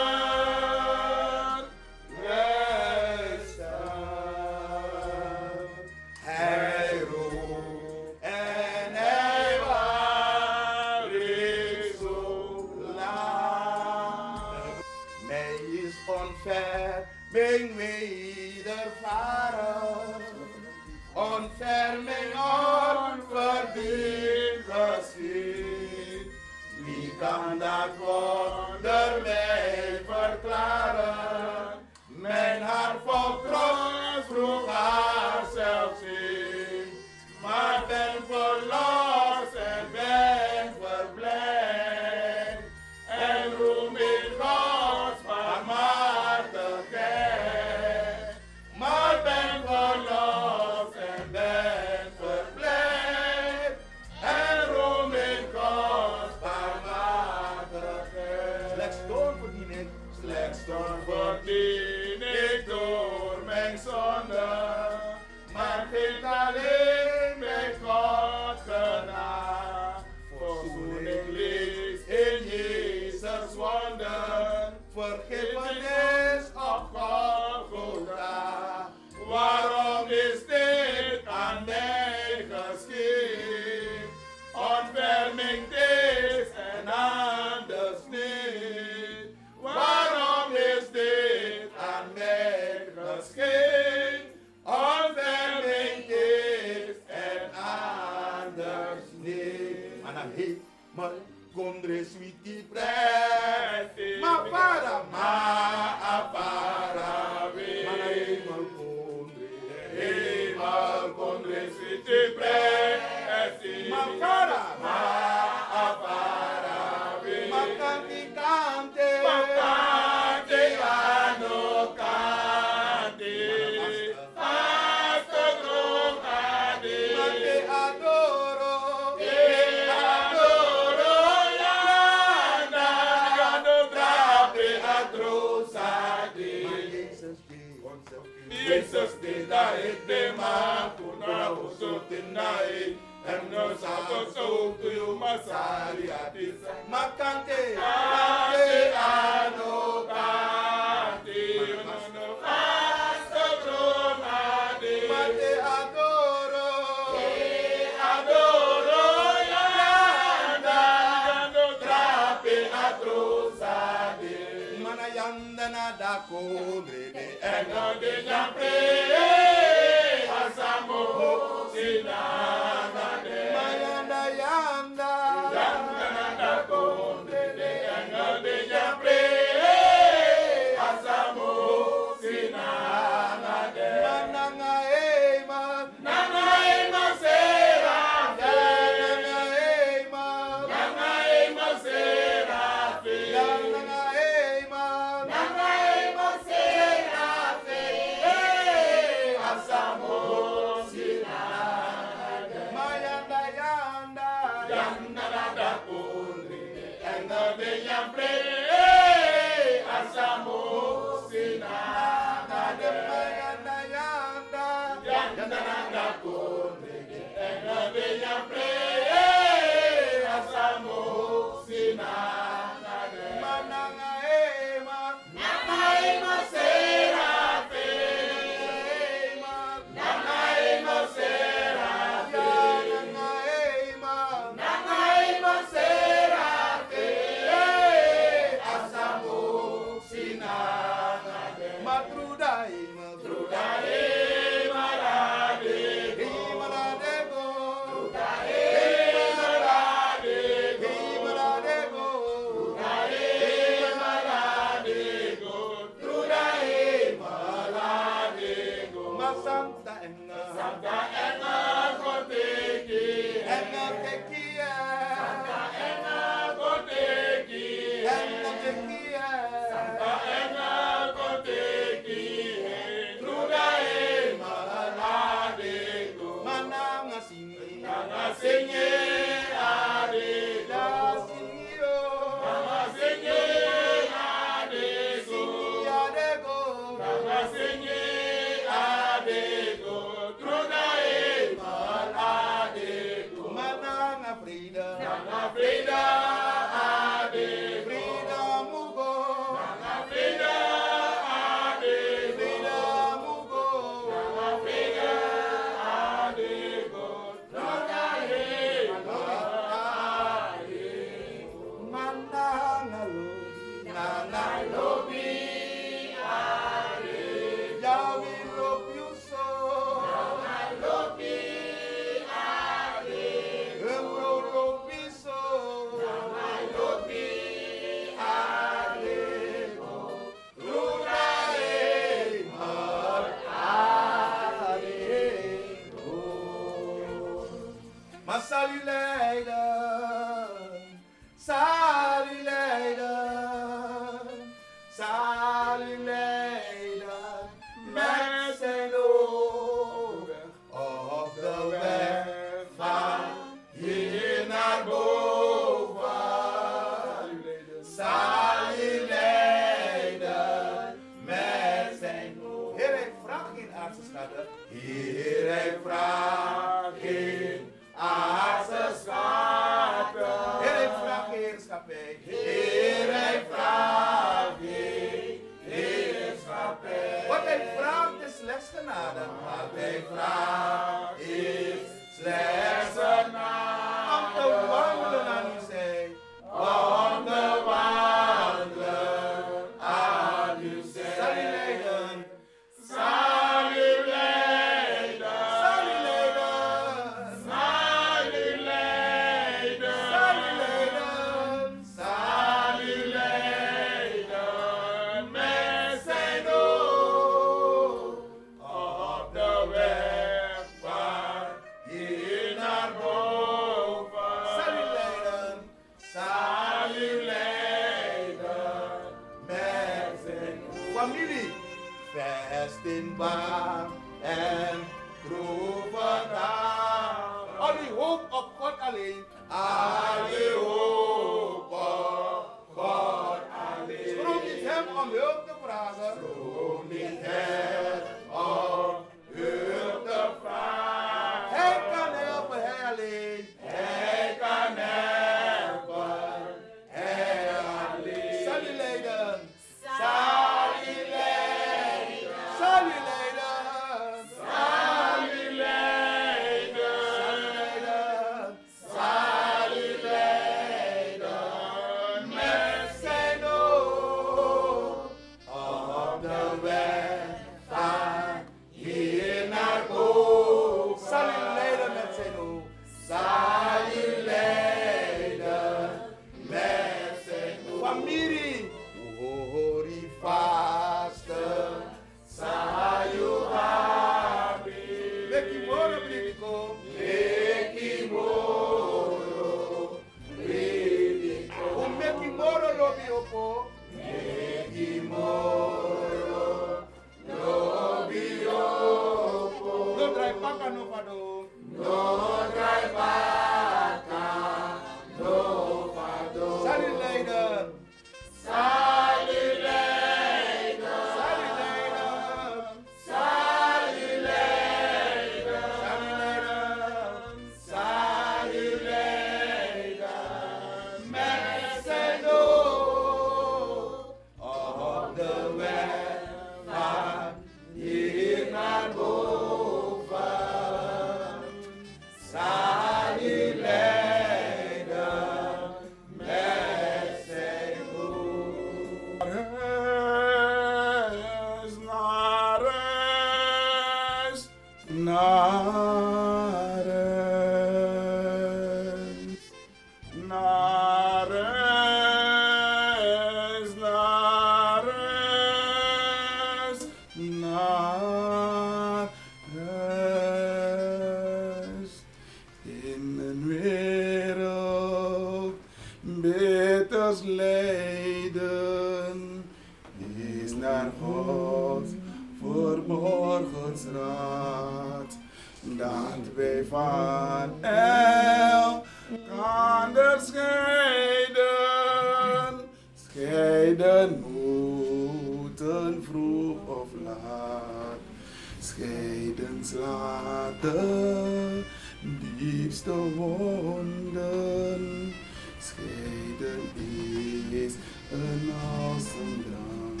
als 598.52 599.04
een 599.04 599.44
drank. 599.44 600.00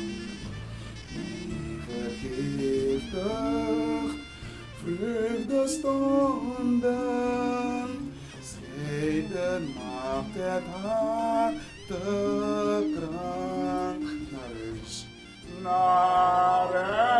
Die 1.08 1.80
vergiftig 1.88 3.28
vreugde 4.84 5.68
stonden, 5.68 6.86
scheiden 8.42 9.62
maakt 9.74 10.34
het 10.34 10.64
haar 10.82 11.52
te 11.88 12.02
krank. 12.96 14.02
Naar 14.30 14.40
huis, 14.40 15.06
naar 15.62 16.72
huis. 16.84 17.17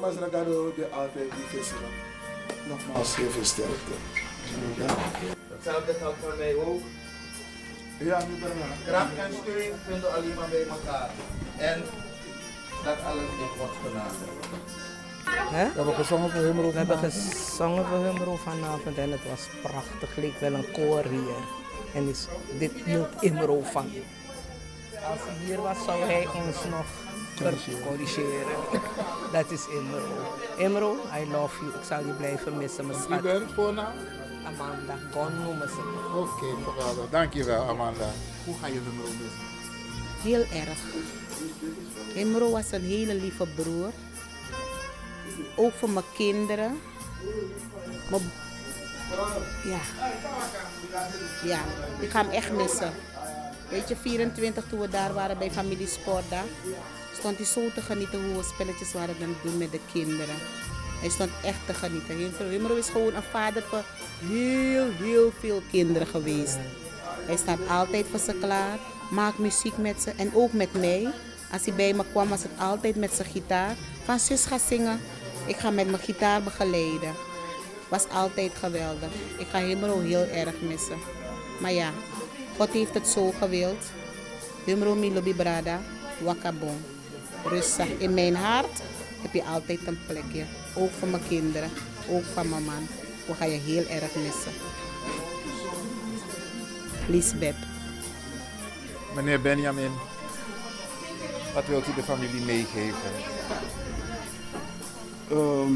Flik 0.00 0.20
Masragado, 0.20 0.72
de 0.74 0.86
vissen. 1.48 1.76
Nogmaals, 2.68 3.16
heel 3.16 3.30
veel 3.30 3.44
sterkte. 3.44 3.94
Ja. 4.76 4.94
Hetzelfde 5.52 5.92
geldt 5.92 6.16
voor 6.22 6.34
mij 6.36 6.54
ook. 6.54 6.82
Ja, 7.98 8.18
nu 8.28 8.40
daarna. 8.40 8.66
Kracht 8.86 9.16
en 9.16 9.32
steun 9.42 9.72
vinden 9.86 10.14
alleen 10.14 10.34
maar 10.34 10.48
bij 10.48 10.66
elkaar. 10.66 11.10
En 11.56 11.82
dat 12.84 12.96
alles 13.04 13.30
in 13.44 13.50
Gods 13.58 13.76
genade. 13.84 14.14
Hè? 15.56 15.68
We 15.68 15.76
hebben 15.76 15.94
gezongen 15.94 16.30
voor 16.30 16.40
Humro 16.40 16.70
We 16.70 16.76
hebben 16.76 16.98
vanavond. 16.98 17.34
gezongen 17.34 17.86
voor 17.86 18.04
Humro 18.04 18.36
vanavond 18.36 18.98
en 18.98 19.10
het 19.10 19.28
was 19.30 19.48
prachtig. 19.62 20.14
Het 20.14 20.24
leek 20.24 20.40
wel 20.40 20.54
een 20.54 20.72
koor 20.72 21.04
hier. 21.04 21.42
En 21.94 22.08
is, 22.08 22.26
dit 22.58 22.72
hield 22.84 23.08
Imro 23.20 23.60
van. 23.62 23.90
Als 25.10 25.20
hij 25.26 25.36
hier 25.44 25.60
was, 25.62 25.84
zou 25.84 26.02
hij 26.02 26.26
ons 26.26 26.64
nog 26.70 26.86
corrigeren. 27.42 27.82
corrigeren. 27.86 28.56
Dat 29.32 29.50
is 29.50 29.66
Imro. 29.68 30.34
Imro, 30.56 30.92
I 30.94 31.30
love 31.30 31.64
you. 31.64 31.70
Ik 31.78 31.84
zal 31.86 31.98
je 32.06 32.12
blijven 32.12 32.56
missen, 32.56 32.86
mijn 32.86 32.98
Wie 32.98 33.06
schat. 33.08 33.22
bent 33.22 33.52
voornaam? 33.52 33.92
Amanda, 34.46 34.94
Gon 35.12 35.42
noemen 35.44 35.68
ze 35.68 35.74
me. 35.76 36.18
Oké, 36.20 36.70
geweldig. 36.70 37.10
Dankjewel 37.10 37.68
Amanda. 37.68 38.08
Hoe 38.44 38.54
ga 38.60 38.66
je 38.66 38.72
Humro 38.72 39.08
missen? 39.20 39.48
Heel 40.22 40.44
erg. 40.60 40.78
Imro 42.14 42.50
was 42.50 42.70
een 42.72 42.82
hele 42.84 43.14
lieve 43.14 43.46
broer. 43.54 43.90
Ook 45.56 45.72
voor 45.72 45.90
mijn 45.90 46.04
kinderen. 46.14 46.80
Mijn- 48.10 48.30
Ja. 49.64 49.78
Ja, 51.44 51.58
ik 52.00 52.10
ga 52.10 52.20
hem 52.22 52.30
echt 52.30 52.52
missen. 52.52 52.92
Weet 53.68 53.88
je, 53.88 53.96
24 53.96 54.64
toen 54.68 54.80
we 54.80 54.88
daar 54.88 55.14
waren 55.14 55.38
bij 55.38 55.50
familie 55.50 55.86
Sporda, 55.88 56.42
stond 57.20 57.36
hij 57.36 57.46
zo 57.46 57.60
te 57.74 57.80
genieten 57.80 58.24
hoe 58.24 58.36
we 58.36 58.42
spelletjes 58.42 58.92
waren 58.92 59.16
doen 59.42 59.58
met 59.58 59.72
de 59.72 59.80
kinderen. 59.92 60.36
Hij 61.00 61.08
stond 61.08 61.30
echt 61.42 61.66
te 61.66 61.74
genieten. 61.74 62.52
Imro 62.52 62.74
is 62.74 62.88
gewoon 62.88 63.14
een 63.14 63.22
vader 63.22 63.62
voor 63.62 63.84
heel, 64.28 64.86
heel 64.90 65.32
veel 65.40 65.62
kinderen 65.70 66.06
geweest. 66.06 66.58
Hij 67.26 67.36
staat 67.36 67.58
altijd 67.68 68.06
voor 68.10 68.18
ze 68.18 68.34
klaar, 68.40 68.78
maakt 69.10 69.38
muziek 69.38 69.76
met 69.76 70.02
ze 70.02 70.12
en 70.16 70.34
ook 70.34 70.52
met 70.52 70.72
mij. 70.72 71.08
Als 71.52 71.64
hij 71.64 71.74
bij 71.74 71.94
me 71.94 72.04
kwam 72.10 72.28
was 72.28 72.42
het 72.42 72.52
altijd 72.58 72.96
met 72.96 73.12
zijn 73.12 73.28
gitaar. 73.28 73.74
Van 74.04 74.18
zus 74.18 74.44
ga 74.44 74.58
zingen, 74.58 75.00
ik 75.46 75.56
ga 75.56 75.70
met 75.70 75.86
mijn 75.86 76.02
gitaar 76.02 76.42
begeleiden. 76.42 77.14
Was 77.88 78.08
altijd 78.08 78.52
geweldig. 78.54 79.10
Ik 79.38 79.46
ga 79.50 79.58
Himro 79.58 80.00
heel 80.00 80.26
erg 80.26 80.60
missen. 80.60 80.98
Maar 81.60 81.72
ja, 81.72 81.90
God 82.56 82.70
heeft 82.70 82.94
het 82.94 83.08
zo 83.08 83.32
gewild. 83.38 83.84
Himro 84.64 84.94
Milobi 84.94 85.34
Brada, 85.34 85.80
Wakabon. 86.18 86.99
Rustig 87.44 87.88
in 87.98 88.14
mijn 88.14 88.34
hart 88.34 88.82
heb 89.22 89.34
je 89.34 89.44
altijd 89.44 89.86
een 89.86 89.98
plekje. 90.06 90.44
Ook 90.74 90.90
voor 90.90 91.08
mijn 91.08 91.22
kinderen, 91.28 91.70
ook 92.08 92.24
van 92.24 92.48
mijn 92.48 92.64
man. 92.64 92.86
We 93.26 93.34
gaan 93.34 93.50
je 93.50 93.58
heel 93.58 93.86
erg 93.86 94.14
missen. 94.14 94.52
Lisbeth. 97.08 97.54
Meneer 99.14 99.40
Benjamin, 99.40 99.90
wat 101.54 101.66
wilt 101.66 101.88
u 101.88 101.94
de 101.94 102.02
familie 102.02 102.44
meegeven? 102.44 103.10
Ehm, 105.30 105.74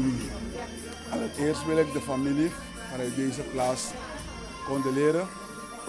allereerst 1.09 1.65
wil 1.65 1.77
ik 1.77 1.93
de 1.93 2.01
familie 2.01 2.51
vanuit 2.91 3.15
deze 3.15 3.41
plaats 3.41 3.83
condoleren 4.67 5.27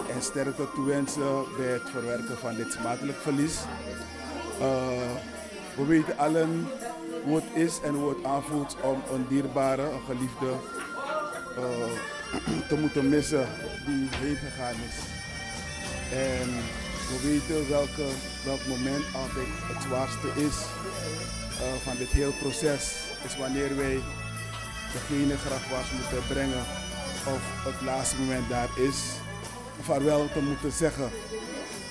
en 0.09 0.21
sterkte 0.21 0.67
toewensen 0.75 1.43
bij 1.57 1.67
het 1.67 1.89
verwerken 1.89 2.37
van 2.37 2.55
dit 2.55 2.71
smakelijk 2.71 3.17
verlies. 3.17 3.57
Eh, 4.59 5.36
we 5.77 5.85
weten 5.85 6.17
allen 6.17 6.67
hoe 7.23 7.35
het 7.35 7.45
is 7.53 7.79
en 7.81 7.93
hoe 7.93 8.09
het 8.09 8.23
aanvoelt 8.23 8.77
om 8.81 9.01
een 9.13 9.25
dierbare, 9.27 9.81
een 9.81 10.05
geliefde 10.05 10.51
eh, 11.57 11.91
te 12.69 12.75
moeten 12.77 13.09
missen 13.09 13.47
die 13.85 14.07
heen 14.11 14.35
gegaan 14.35 14.75
is. 14.89 14.97
En 16.11 16.49
we 17.09 17.17
weten 17.23 17.69
welke, 17.69 18.07
welk 18.45 18.67
moment 18.67 19.05
altijd 19.15 19.47
het 19.71 19.83
zwaarste 19.83 20.27
is 20.27 20.57
eh, 21.61 21.73
van 21.83 21.97
dit 21.97 22.09
heel 22.09 22.33
proces. 22.41 22.95
Is 23.25 23.37
wanneer 23.37 23.75
wij 23.75 23.99
degene 24.93 25.37
grafwas 25.37 25.91
moeten 25.91 26.27
brengen 26.27 26.63
of 27.35 27.41
het 27.69 27.81
laatste 27.81 28.17
moment 28.19 28.49
daar 28.49 28.69
is. 28.75 28.99
Vaarwel 29.81 30.27
te 30.33 30.41
moeten 30.41 30.71
zeggen. 30.71 31.09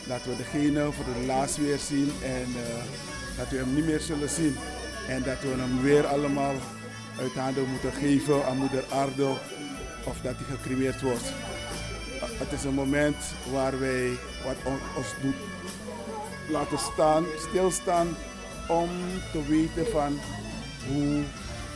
Dat 0.06 0.24
we 0.24 0.36
degene 0.36 0.92
voor 0.92 1.04
het 1.14 1.26
laatst 1.26 1.56
weer 1.56 1.78
zien 1.78 2.12
en 2.22 2.48
eh, 2.56 2.82
dat 3.36 3.48
we 3.48 3.56
hem 3.56 3.74
niet 3.74 3.84
meer 3.86 4.00
zullen 4.00 4.28
zien. 4.28 4.56
En 5.08 5.22
dat 5.22 5.40
we 5.40 5.48
hem 5.48 5.82
weer 5.82 6.06
allemaal 6.06 6.54
uit 7.20 7.32
handen 7.32 7.68
moeten 7.70 7.92
geven 7.92 8.46
aan 8.46 8.56
moeder 8.56 8.84
Ardo 8.84 9.30
of 10.04 10.16
dat 10.22 10.34
hij 10.36 10.56
gecremeerd 10.56 11.00
wordt. 11.02 11.32
Het 12.20 12.52
is 12.52 12.64
een 12.64 12.74
moment 12.74 13.16
waar 13.52 13.78
wij 13.80 14.08
wat 14.44 14.56
on- 14.64 14.96
ons 14.96 15.06
doet 15.22 15.34
laten 16.48 16.78
staan, 16.78 17.24
stilstaan 17.48 18.08
om 18.68 18.88
te 19.32 19.46
weten 19.48 19.86
van 19.92 20.18
hoe 20.88 21.22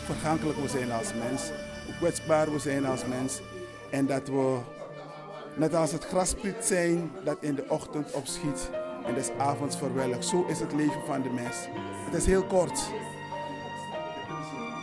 vergankelijk 0.05 0.59
we 0.59 0.69
zijn 0.69 0.93
als 0.93 1.09
mens, 1.19 1.43
hoe 1.85 1.95
kwetsbaar 1.99 2.53
we 2.53 2.59
zijn 2.59 2.87
als 2.87 3.05
mens 3.07 3.41
en 3.91 4.07
dat 4.07 4.29
we 4.29 4.59
net 5.55 5.75
als 5.75 5.93
het 5.93 6.05
graspriet 6.05 6.65
zijn 6.65 7.11
dat 7.25 7.37
in 7.41 7.55
de 7.55 7.65
ochtend 7.69 8.13
opschiet 8.13 8.71
en 9.11 9.17
des 9.17 9.31
avonds 9.39 9.77
verwelkt. 9.77 10.25
Zo 10.25 10.45
is 10.49 10.61
het 10.61 10.73
leven 10.73 11.01
van 11.07 11.23
de 11.23 11.31
mens. 11.31 11.57
Het 12.05 12.15
is 12.15 12.27
heel 12.27 12.45
kort. 12.45 12.91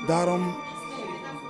Daarom 0.07 0.55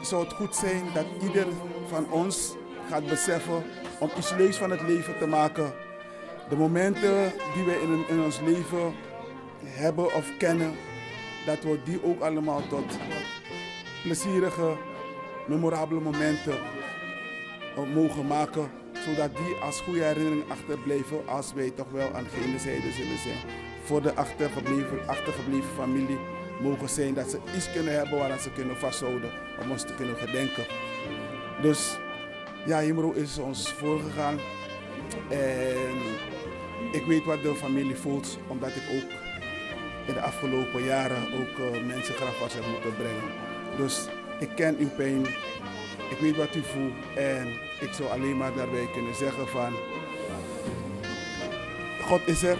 zou 0.01 0.23
het 0.23 0.34
goed 0.34 0.55
zijn 0.55 0.84
dat 0.93 1.05
ieder 1.21 1.47
van 1.88 2.11
ons 2.11 2.55
gaat 2.89 3.05
beseffen 3.05 3.63
om 3.99 4.09
iets 4.17 4.32
leuks 4.32 4.57
van 4.57 4.71
het 4.71 4.82
leven 4.82 5.17
te 5.17 5.28
maken. 5.28 5.73
De 6.49 6.55
momenten 6.55 7.34
die 7.53 7.63
we 7.63 7.82
in, 7.82 8.15
in 8.15 8.23
ons 8.23 8.39
leven 8.39 8.93
hebben 9.63 10.05
of 10.05 10.38
kennen, 10.38 10.75
dat 11.45 11.63
we 11.63 11.80
die 11.84 12.03
ook 12.03 12.21
allemaal 12.21 12.67
tot 12.67 12.97
plezierige, 14.03 14.78
memorabele 15.47 15.99
momenten 15.99 16.57
mogen 17.93 18.28
maken. 18.28 18.71
Zodat 19.08 19.38
die 19.38 19.55
als 19.62 19.82
goede 19.82 20.03
herinnering 20.03 20.43
achterblijven 20.49 21.28
als 21.28 21.53
wij 21.53 21.72
toch 21.72 21.91
wel 21.91 22.14
aan 22.14 22.28
gene 22.34 22.60
zijde 22.60 22.91
zullen 22.91 23.18
zijn. 23.18 23.38
Voor 23.84 24.01
de 24.01 24.14
achtergebleven, 24.14 25.08
achtergebleven 25.08 25.70
familie 25.76 26.18
mogen 26.62 26.89
zijn 26.89 27.14
dat 27.14 27.30
ze 27.30 27.39
iets 27.55 27.72
kunnen 27.72 27.93
hebben 27.93 28.18
waar 28.18 28.39
ze 28.39 28.51
kunnen 28.51 28.78
vasthouden 28.78 29.32
om 29.62 29.72
ons 29.72 29.82
te 29.82 29.93
kunnen 29.95 30.16
gedenken. 30.16 30.66
Dus 31.62 31.97
ja, 32.66 32.80
Himro 32.80 33.12
is 33.12 33.38
ons 33.38 33.74
voorgegaan. 33.74 34.39
En 35.30 35.97
ik 36.91 37.05
weet 37.05 37.26
wat 37.26 37.41
de 37.41 37.55
familie 37.55 37.95
voelt, 37.95 38.38
omdat 38.47 38.70
ik 38.70 38.84
ook 38.95 39.12
in 40.08 40.14
de 40.14 40.22
afgelopen 40.22 40.84
jaren 40.84 41.22
ook 41.34 41.58
uh, 41.58 41.86
mensen 41.88 42.16
grafwas 42.16 42.53
heb 42.53 42.64
moeten 42.72 42.95
brengen. 42.95 43.32
Dus 43.78 44.08
ik 44.39 44.49
ken 44.55 44.78
uw 44.80 44.89
pijn, 44.89 45.26
ik 46.10 46.18
weet 46.20 46.36
wat 46.36 46.55
u 46.55 46.62
voelt 46.64 47.16
en 47.16 47.47
ik 47.80 47.89
zou 47.91 48.10
alleen 48.10 48.38
maar 48.38 48.53
daarbij 48.55 48.89
kunnen 48.93 49.16
zeggen 49.16 49.47
van 49.47 49.74
God 52.01 52.28
is 52.28 52.43
er 52.43 52.58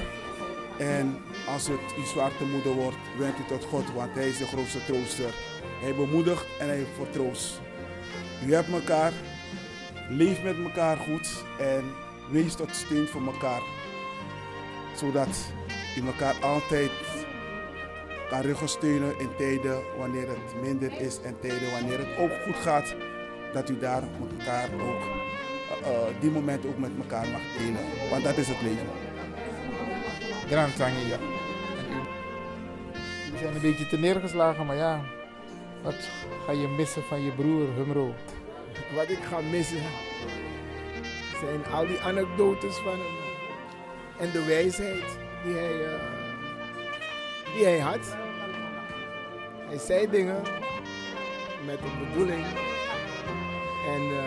en 0.78 1.18
als 1.48 1.68
het 1.68 1.80
u 2.00 2.06
zwaar 2.06 2.32
te 2.38 2.46
moeder 2.46 2.72
wordt, 2.72 2.98
wend 3.18 3.40
u 3.40 3.44
tot 3.48 3.64
God, 3.64 3.94
want 3.94 4.14
Hij 4.14 4.28
is 4.28 4.38
de 4.38 4.48
grootste 4.48 4.86
trooster. 4.86 5.34
Hij 5.82 5.96
bemoedigt 5.96 6.46
en 6.60 6.68
Hij 6.68 6.86
vertroost. 6.96 7.62
U 8.46 8.54
hebt 8.54 8.72
elkaar, 8.72 9.14
leef 10.10 10.44
met 10.44 10.56
elkaar 10.58 10.98
goed 10.98 11.44
en 11.60 11.84
wees 12.30 12.56
tot 12.56 12.76
steun 12.76 13.08
voor 13.08 13.26
elkaar. 13.26 13.62
Zodat 14.96 15.54
u 15.98 16.06
elkaar 16.06 16.36
altijd 16.42 16.92
kan 18.30 18.42
ruggensteunen 18.42 19.20
in 19.20 19.30
tijden 19.38 19.82
wanneer 19.98 20.28
het 20.28 20.62
minder 20.62 21.02
is 21.02 21.22
en 21.22 21.40
tijden 21.40 21.72
wanneer 21.72 21.98
het 21.98 22.18
ook 22.18 22.32
goed 22.46 22.56
gaat. 22.56 22.96
Dat 23.54 23.70
u 23.70 23.80
daar 23.80 24.04
met 24.20 24.40
elkaar 24.40 24.70
ook, 24.74 25.04
uh, 25.82 25.92
uh, 25.92 26.22
die 26.22 26.32
moment 26.32 26.66
ook 26.66 26.78
met 26.78 26.92
elkaar 27.02 27.28
mag 27.28 27.42
delen. 27.58 28.10
Want 28.10 28.24
dat 28.24 28.38
is 28.38 28.48
het 28.48 28.62
leven. 28.62 28.88
Grand 30.48 30.76
Tangi, 30.76 31.08
ja. 31.08 31.18
We 33.32 33.38
zijn 33.38 33.56
een 33.56 33.62
beetje 33.62 33.88
te 33.88 33.98
neergeslagen, 33.98 34.66
maar 34.66 34.76
ja, 34.76 35.02
wat 35.84 36.10
ga 36.46 36.52
je 36.52 36.68
missen 36.68 37.04
van 37.04 37.22
je 37.22 37.32
broer 37.32 37.68
Humro? 37.76 38.14
Wat 38.96 39.10
ik 39.10 39.20
ga 39.30 39.40
missen 39.42 39.82
zijn 41.40 41.66
al 41.74 41.88
die 41.88 42.00
anekdotes 42.00 42.76
van 42.76 42.92
hem 42.92 43.28
en 44.18 44.32
de 44.32 44.46
wijsheid 44.46 45.18
die 45.44 45.54
hij, 45.54 45.74
uh, 45.74 46.02
die 47.56 47.66
hij 47.66 47.80
had. 47.80 48.16
Hij 49.68 49.78
zei 49.78 50.10
dingen 50.10 50.42
met 51.66 51.80
een 51.80 52.08
bedoeling 52.08 52.46
en 53.94 54.02
uh, 54.02 54.22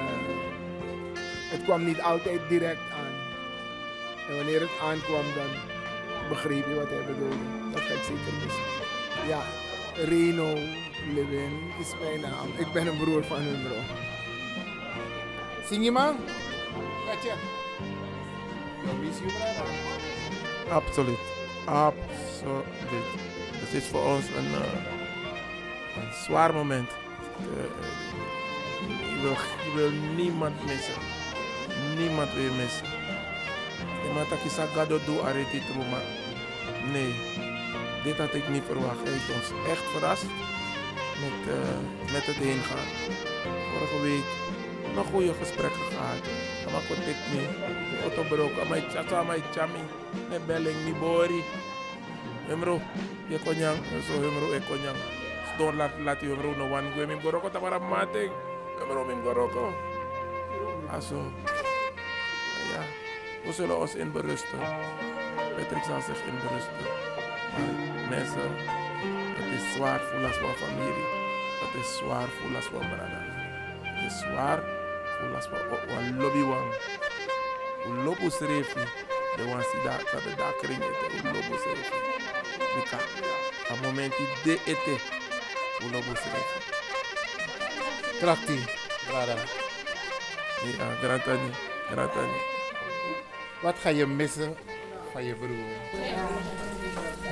het 1.53 1.63
kwam 1.65 1.85
niet 1.85 2.01
altijd 2.01 2.41
direct 2.49 2.81
aan. 2.93 3.15
En 4.29 4.37
wanneer 4.37 4.61
het 4.61 4.79
aankwam, 4.83 5.25
dan 5.35 5.51
begreep 6.29 6.67
je 6.69 6.75
wat 6.75 6.89
hij 6.89 7.05
bedoelde. 7.07 7.37
Dat 7.73 7.81
ga 7.81 7.93
ik 7.95 8.03
zeker. 8.03 8.69
Ja, 9.29 9.43
Reno, 9.95 10.55
Lewin 11.15 11.73
is 11.81 11.93
mijn 12.03 12.21
naam. 12.21 12.49
Ik 12.57 12.73
ben 12.73 12.87
een 12.87 12.99
broer 12.99 13.25
van 13.25 13.41
Humro. 13.41 13.77
Zing 15.69 15.85
je 15.85 15.91
man? 15.91 16.17
Katja. 17.07 17.35
Miss 19.01 19.19
you, 19.19 19.31
brother. 19.33 19.71
Absoluut. 20.71 21.19
Absoluut. 21.65 23.05
Het 23.53 23.73
is 23.73 23.89
voor 23.89 24.05
ons 24.05 24.25
een, 24.37 24.51
uh, 24.51 24.73
een 25.97 26.13
zwaar 26.25 26.55
moment. 26.55 26.91
Je, 27.39 27.69
wil, 29.21 29.37
je 29.65 29.73
wil 29.75 29.91
niemand 30.17 30.67
missen. 30.67 31.01
Niemand 31.97 32.33
wil 32.35 32.53
missen. 32.53 32.87
Dat 34.29 34.39
zegt, 34.53 34.73
ga 34.73 34.85
dat 34.85 35.05
doen, 35.07 35.19
arrêté 35.19 35.59
maar 35.91 36.07
nee, 36.93 37.15
dit 38.05 38.19
had 38.19 38.35
ik 38.35 38.49
niet 38.49 38.63
verwacht. 38.67 39.03
Hij 39.05 39.35
ons 39.37 39.69
echt 39.71 39.85
verrast 39.93 40.27
met, 41.23 41.55
uh, 41.55 42.13
met 42.13 42.27
het 42.27 42.37
heen 42.37 42.63
gaan. 42.69 42.89
Vorige 43.73 44.01
week 44.03 44.29
nog 44.95 45.07
goede 45.07 45.35
gesprekken 45.35 45.81
gehad. 45.81 46.23
Maar 46.73 46.83
ik 47.13 47.17
niet. 47.33 47.51
Auto 48.03 48.23
broken. 48.23 48.77
Ik 48.77 48.91
zat 49.09 49.27
mijn 49.27 49.43
chami. 49.55 49.83
Ne 50.31 50.39
belling 50.47 50.85
mi 50.85 50.93
bori. 50.93 51.45
Hemro, 52.47 52.81
je 53.29 53.39
konyang. 53.45 53.79
Zo 54.07 54.13
hemro 54.13 54.53
e 54.53 54.61
konyang. 54.69 54.97
Store 55.55 55.77
laat 55.77 55.91
laat 56.05 56.21
je 56.21 56.27
hemro 56.27 56.57
no 56.57 56.65
one 56.77 56.91
go. 56.97 57.07
Mim 57.07 57.21
goroko 57.21 57.51
tamara 57.51 57.79
mating. 57.79 58.33
Hemro 58.81 59.05
mim 59.05 59.23
goroko. 59.23 59.73
Aso. 60.89 61.21
Ja, 62.73 62.83
we 63.45 63.53
zullen 63.53 63.79
ons 63.79 63.95
inberusten. 63.95 64.59
Patrick 65.57 65.85
zal 65.85 66.01
zich 66.01 66.21
inberusten. 66.25 66.85
Maar 67.53 68.09
mensen, 68.09 68.51
het 69.37 69.61
is 69.61 69.73
zwaar 69.75 70.01
voor 70.01 70.25
als 70.27 70.37
van 70.37 70.55
familie. 70.55 71.09
Het 71.61 71.81
is 71.81 71.97
zwaar 71.97 72.29
voor 72.29 72.57
als 72.57 72.65
van 72.65 72.79
brada. 72.79 73.23
Het 73.83 74.13
is 74.13 74.19
zwaar 74.19 74.59
voor 75.19 75.35
als 75.37 75.47
van 75.47 76.17
lobby 76.21 76.43
wan. 76.43 76.71
We 77.85 78.03
lopen 78.05 78.31
schrijven. 78.31 78.89
De 79.37 79.45
wan 79.49 79.63
si 79.63 79.83
dat 79.85 80.23
de 80.23 80.35
daar 80.37 80.55
kring 80.61 80.83
eten. 80.83 81.23
We 81.23 81.29
lopen 81.33 81.59
schrijven. 81.59 81.99
Mika, 82.77 82.99
op 83.73 83.81
moment 83.83 84.17
die 84.17 84.29
de 84.45 84.61
eten. 84.65 84.99
We 85.79 85.89
lopen 85.93 86.17
Krachti, 88.21 88.59
brada. 89.09 89.35
Ja, 90.61 90.87
grantani, 91.01 91.51
grantani. 91.91 92.39
Wat 93.63 93.75
ga 93.79 93.89
je 93.89 94.07
missen 94.07 94.57
van 95.13 95.25
je 95.25 95.35
broer? 95.35 95.49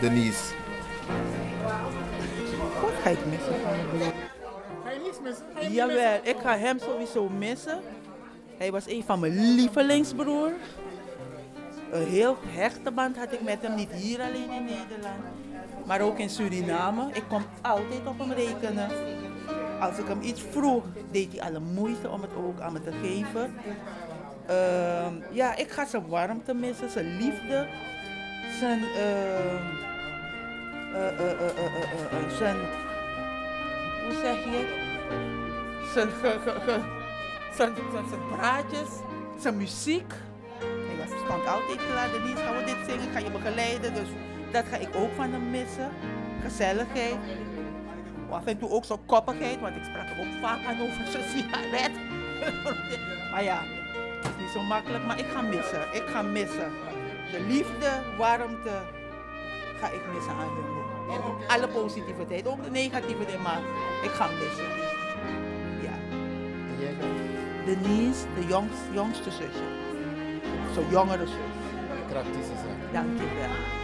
Denise. 0.01 0.55
Wat 2.81 2.93
ga 3.03 3.11
ik 3.11 3.27
missen 3.27 3.55
van 3.63 3.71
mijn 3.71 3.89
broer? 3.89 4.13
Ga 4.85 4.91
je 4.91 5.01
niets 5.05 5.19
missen? 5.23 5.47
Ga 5.55 5.61
je 5.61 5.71
Jawel, 5.71 6.21
ik 6.23 6.37
ga 6.43 6.57
hem 6.57 6.79
sowieso 6.79 7.29
missen. 7.29 7.81
Hij 8.59 8.71
was 8.71 8.87
een 8.87 9.05
van 9.05 9.21
mijn 9.21 9.55
lievelingsbroer. 9.55 10.53
Een 11.91 12.07
heel 12.07 12.37
hechte 12.47 12.91
band 12.91 13.17
had 13.17 13.33
ik 13.33 13.41
met 13.41 13.63
hem, 13.63 13.75
niet 13.75 13.93
hier 13.93 14.21
alleen 14.21 14.51
in 14.51 14.65
Nederland, 14.65 15.23
maar 15.87 16.01
ook 16.01 16.19
in 16.19 16.31
Suriname. 16.31 17.11
Ik 17.13 17.25
kon 17.29 17.43
altijd 17.63 18.07
op 18.07 18.19
hem 18.19 18.33
rekenen. 18.33 18.89
Als 19.81 19.99
ik 19.99 20.07
hem 20.07 20.23
iets 20.23 20.43
vroeg, 20.51 20.85
deed 21.11 21.33
hij 21.33 21.49
alle 21.49 21.61
moeite 21.61 22.09
om 22.09 22.23
het 22.23 22.31
ook 22.37 22.61
aan 22.61 22.73
me 22.73 22.81
te 22.81 22.93
geven. 23.03 23.55
Uh, 24.51 25.07
ja, 25.31 25.57
ik 25.57 25.71
ga 25.71 25.87
zijn 25.87 26.07
warmte 26.07 26.55
missen, 26.55 26.91
zijn 26.91 27.17
liefde, 27.17 27.67
zijn, 28.59 28.79
uh, 28.79 29.53
uh, 30.95 32.37
zijn 32.39 32.57
hoe 34.09 34.17
zeg 34.23 34.45
je 34.45 34.87
zijn, 35.95 36.09
zijn, 37.55 37.75
zijn 38.09 38.21
praatjes, 38.37 38.89
zijn 39.39 39.57
muziek. 39.57 40.13
Hij 40.59 40.97
was, 40.99 41.19
stond 41.25 41.47
altijd 41.47 41.87
klaar, 41.91 42.11
Denise, 42.11 42.43
gaan 42.43 42.57
we 42.57 42.65
dit 42.65 42.77
zingen, 42.89 43.13
ga 43.13 43.19
je 43.19 43.31
begeleiden. 43.31 43.95
Dus 43.95 44.09
dat 44.53 44.65
ga 44.71 44.77
ik 44.77 44.89
ook 44.95 45.11
van 45.17 45.33
hem 45.33 45.51
missen. 45.51 45.91
Gezelligheid. 46.43 47.17
Af 48.31 48.47
en 48.47 48.59
toe 48.59 48.71
ook 48.71 48.85
zo'n 48.85 49.07
koppigheid, 49.07 49.61
want 49.61 49.77
ik 49.77 49.85
sprak 49.85 50.07
ook 50.21 50.41
vaak 50.41 50.65
aan 50.67 50.81
over 50.81 51.07
zijn 51.11 51.29
sigaret. 51.29 51.91
maar 53.33 53.45
ja, 53.45 53.63
het 54.23 54.31
is 54.37 54.43
niet 54.43 54.51
zo 54.51 54.63
makkelijk, 54.63 55.05
maar 55.05 55.19
ik 55.19 55.27
ga 55.27 55.41
missen. 55.41 55.83
Ik 55.93 56.05
ga 56.07 56.23
missen. 56.23 56.73
De 57.33 57.41
liefde, 57.49 57.91
warmte, 58.19 58.77
ga 59.81 59.87
ik 59.87 60.03
missen 60.15 60.33
aan 60.33 60.39
hem. 60.39 60.77
En 61.15 61.49
alle 61.49 61.69
positiviteit, 61.69 62.47
ook 62.47 62.65
de 62.65 62.71
negativiteit, 62.71 63.43
maar 63.43 63.61
ik 64.03 64.11
ga 64.11 64.27
missen. 64.27 64.69
Ja. 65.83 65.97
Denise, 67.65 68.25
de 68.35 68.47
jongst, 68.47 68.83
jongste 68.93 69.31
zusje. 69.31 69.67
Zo'n 70.75 70.91
jongere 70.91 71.27
zus. 71.27 71.37
Krachtig 72.09 72.41
is 72.41 72.47
dat. 72.49 72.93
Dank 72.93 73.19
je 73.19 73.25
wel. 73.39 73.79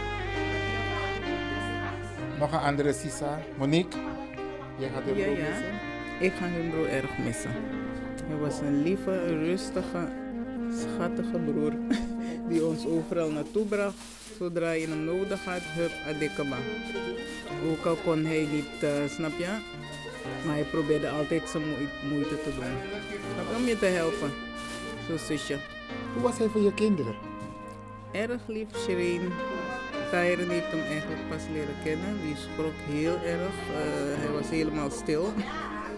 Nog 2.39 2.51
een 2.51 2.59
andere 2.59 2.93
Sisa, 2.93 3.39
Monique. 3.57 3.97
Jij 4.77 4.89
gaat 4.89 5.03
hem 5.05 5.17
ja, 5.17 5.23
broer 5.25 5.37
ja. 5.37 5.49
missen? 5.49 5.73
Ik 6.19 6.33
ga 6.33 6.47
hun 6.47 6.69
broer 6.69 6.87
erg 6.89 7.17
missen. 7.17 7.51
Hij 8.25 8.37
was 8.37 8.59
een 8.59 8.83
lieve, 8.83 9.43
rustige, 9.43 10.07
schattige 10.71 11.37
broer 11.37 11.73
die 12.49 12.65
ons 12.65 12.85
overal 12.85 13.31
naartoe 13.31 13.65
bracht. 13.65 13.95
Zodra 14.37 14.71
je 14.71 14.87
hem 14.87 15.03
nodig 15.03 15.45
had, 15.45 15.61
hup, 15.61 15.91
adekaba. 16.07 16.57
Ook 17.71 17.85
al 17.85 17.95
kon 17.95 18.25
hij 18.25 18.47
niet, 18.51 18.83
uh, 18.83 18.89
snap 19.09 19.31
je? 19.37 19.47
Maar 20.45 20.55
hij 20.55 20.63
probeerde 20.63 21.09
altijd 21.09 21.49
zijn 21.49 21.63
moeite 22.09 22.41
te 22.41 22.49
doen. 22.55 22.75
Om 23.57 23.65
je 23.65 23.79
te 23.79 23.85
helpen. 23.85 24.31
Zo'n 25.07 25.17
zusje. 25.17 25.57
Hoe 26.13 26.21
was 26.21 26.37
hij 26.37 26.47
voor 26.47 26.61
je 26.61 26.73
kinderen? 26.73 27.15
Erg 28.11 28.41
lief, 28.47 28.67
Shireen. 28.77 29.31
Tyron 30.11 30.49
heeft 30.49 30.71
hem 30.71 30.81
eigenlijk 30.81 31.29
pas 31.29 31.41
leren 31.53 31.75
kennen. 31.83 32.21
Die 32.25 32.35
schrok 32.35 32.73
heel 32.89 33.17
erg. 33.25 33.55
Uh, 33.71 33.77
hij 34.21 34.31
was 34.31 34.49
helemaal 34.49 34.91
stil. 34.91 35.33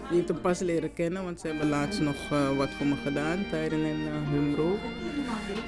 Die 0.08 0.16
heeft 0.16 0.28
hem 0.28 0.40
pas 0.40 0.58
leren 0.58 0.92
kennen, 0.92 1.24
want 1.24 1.40
ze 1.40 1.46
hebben 1.46 1.68
laatst 1.68 2.00
nog 2.00 2.16
uh, 2.32 2.56
wat 2.56 2.68
voor 2.70 2.86
me 2.86 2.94
gedaan. 2.96 3.44
Tyron 3.50 3.84
en 3.84 4.00
uh, 4.00 4.30
Humro. 4.30 4.78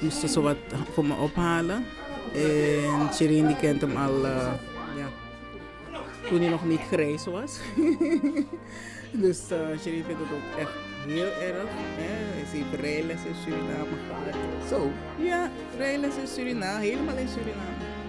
Moesten 0.01 0.29
ze 0.29 0.41
wat 0.41 0.57
voor 0.91 1.05
me 1.05 1.13
ophalen. 1.15 1.85
En 2.33 3.13
Shireen 3.13 3.47
die 3.47 3.55
kent 3.55 3.81
hem 3.81 3.95
al 3.95 4.25
ja, 4.97 5.09
toen 6.29 6.39
hij 6.39 6.49
nog 6.49 6.65
niet 6.65 6.81
grijs 6.91 7.25
was. 7.25 7.59
dus 9.23 9.43
Shireen 9.81 10.03
vindt 10.03 10.21
het 10.21 10.31
ook 10.31 10.59
echt 10.59 10.71
heel 11.07 11.31
erg. 11.31 11.69
Hè. 11.97 12.45
Ze 12.49 12.55
heeft 12.55 12.81
rijles 12.81 13.25
in 13.25 13.35
Suriname 13.43 13.95
gehad. 14.07 14.69
Zo? 14.69 14.91
Ja, 15.23 15.49
rijles 15.77 16.15
in 16.15 16.27
Suriname, 16.27 16.79
helemaal 16.79 17.17
in 17.17 17.27
Suriname. 17.27 18.00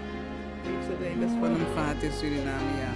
Ze 0.93 0.99
rijles 0.99 1.30
van 1.40 1.51
hem 1.51 1.66
gehad 1.74 2.03
in 2.03 2.12
Suriname, 2.12 2.70
ja. 2.84 2.93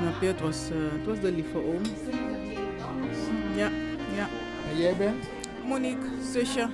Snap 0.00 0.20
je, 0.20 0.26
het 0.26 0.40
was, 0.40 0.70
uh, 0.72 0.92
het 0.92 1.06
was 1.06 1.20
de 1.20 1.32
lieve 1.32 1.56
oom. 1.56 1.82
Ja, 3.54 3.70
ja. 4.14 4.28
En 4.70 4.78
jij 4.78 4.96
bent? 4.96 5.24
Monique, 5.66 6.08
zusje. 6.32 6.68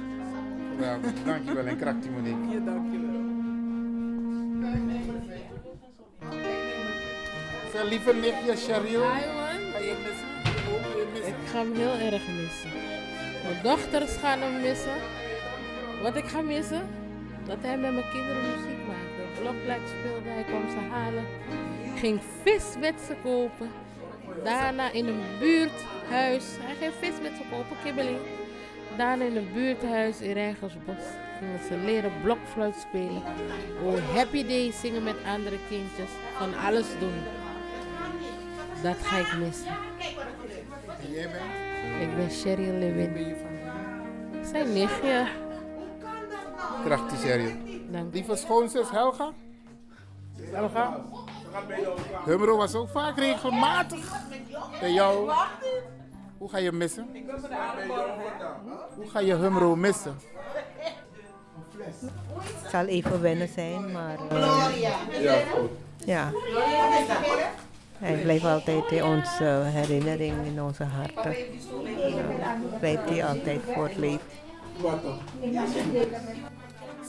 Ja, 0.81 0.99
dankjewel 1.25 1.67
en 1.67 1.77
krachtig 1.77 2.11
Monique. 2.11 2.55
Ja, 2.55 2.61
dankjewel. 2.65 3.23
Zijn 7.73 7.87
lieve 7.87 8.15
nichtje 8.15 8.57
Cheryl. 8.57 9.03
Hi 9.03 9.27
man. 9.37 9.73
Ga 9.73 9.79
je 9.79 9.97
missen? 10.05 11.27
Ik 11.27 11.35
ga 11.51 11.59
hem 11.59 11.75
heel 11.75 12.13
erg 12.13 12.23
missen. 12.29 12.71
Mijn 13.43 13.63
dochters 13.63 14.17
gaan 14.17 14.41
hem 14.41 14.61
missen. 14.61 14.97
Wat 16.03 16.17
ik 16.17 16.25
ga 16.25 16.41
missen? 16.41 16.83
Dat 17.47 17.57
hij 17.61 17.79
met 17.79 17.93
mijn 17.93 18.11
kinderen 18.13 18.43
muziek 18.43 18.74
speelde, 19.53 20.29
hij 20.29 20.45
kwam 20.45 20.69
ze 20.71 20.79
halen. 20.91 21.25
Ging 21.97 22.21
vis 22.43 22.65
met 22.81 22.95
ze 23.07 23.15
kopen. 23.23 23.71
Daarna 24.45 24.91
in 24.93 25.07
een 25.07 25.23
buurthuis. 25.39 26.45
Hij 26.61 26.75
ging 26.75 26.93
vis 27.01 27.21
met 27.23 27.33
ze 27.37 27.43
kopen, 27.51 27.77
kibbeling. 27.85 28.19
Daarna 28.97 29.25
in 29.25 29.37
een 29.37 29.53
buurthuis 29.53 30.21
in 30.21 30.33
Rijgersbos 30.33 31.05
gingen 31.39 31.59
ze 31.69 31.77
leren 31.77 32.13
blokfluit 32.23 32.77
spelen. 32.77 33.23
Oh, 33.85 34.15
Happy 34.15 34.47
Day 34.47 34.73
zingen 34.73 35.03
met 35.03 35.17
andere 35.27 35.57
kindjes. 35.69 36.11
Van 36.39 36.55
alles 36.67 36.87
doen. 36.99 37.23
Dat 38.83 38.97
ga 39.03 39.19
ik 39.19 39.37
missen. 39.39 39.67
En 41.03 41.13
jij 41.13 41.29
bent? 41.29 42.11
Ik 42.11 42.17
ben 42.17 42.31
Sherry 42.31 42.69
Lewin. 42.69 43.37
Zijn 44.43 44.73
nichtje. 44.73 45.27
Krachtig 46.85 47.21
Cheryl. 47.21 47.74
Dank. 47.91 48.15
Lieve 48.15 48.37
schoonzus 48.37 48.91
Helga. 48.91 49.33
Helga. 50.53 51.01
Humro 52.25 52.57
was 52.57 52.75
ook 52.75 52.89
vaak 52.89 53.19
regelmatig 53.19 54.13
bij 54.81 54.93
jou. 54.93 55.31
Hoe 56.39 56.49
ga 56.49 56.59
je 56.59 56.73
missen? 56.73 57.07
Hoe 58.95 59.09
ga 59.09 59.21
je 59.21 59.35
Humro 59.35 59.77
missen? 59.77 60.17
Het 62.63 62.71
zal 62.71 62.85
even 62.85 63.21
wennen 63.21 63.49
zijn, 63.49 63.93
maar... 63.93 64.19
Uh, 64.33 64.69
ja, 65.21 65.39
goed. 65.53 65.71
Ja. 66.05 66.33
Hij 67.99 68.23
blijft 68.23 68.45
altijd 68.45 68.91
in 68.91 69.05
onze 69.05 69.45
herinnering, 69.65 70.47
in 70.47 70.63
onze 70.63 70.85
harten. 70.85 71.37
Ja, 72.17 72.59
blijft 72.79 73.09
hij 73.09 73.25
altijd 73.27 73.61
voortleven. 73.75 74.27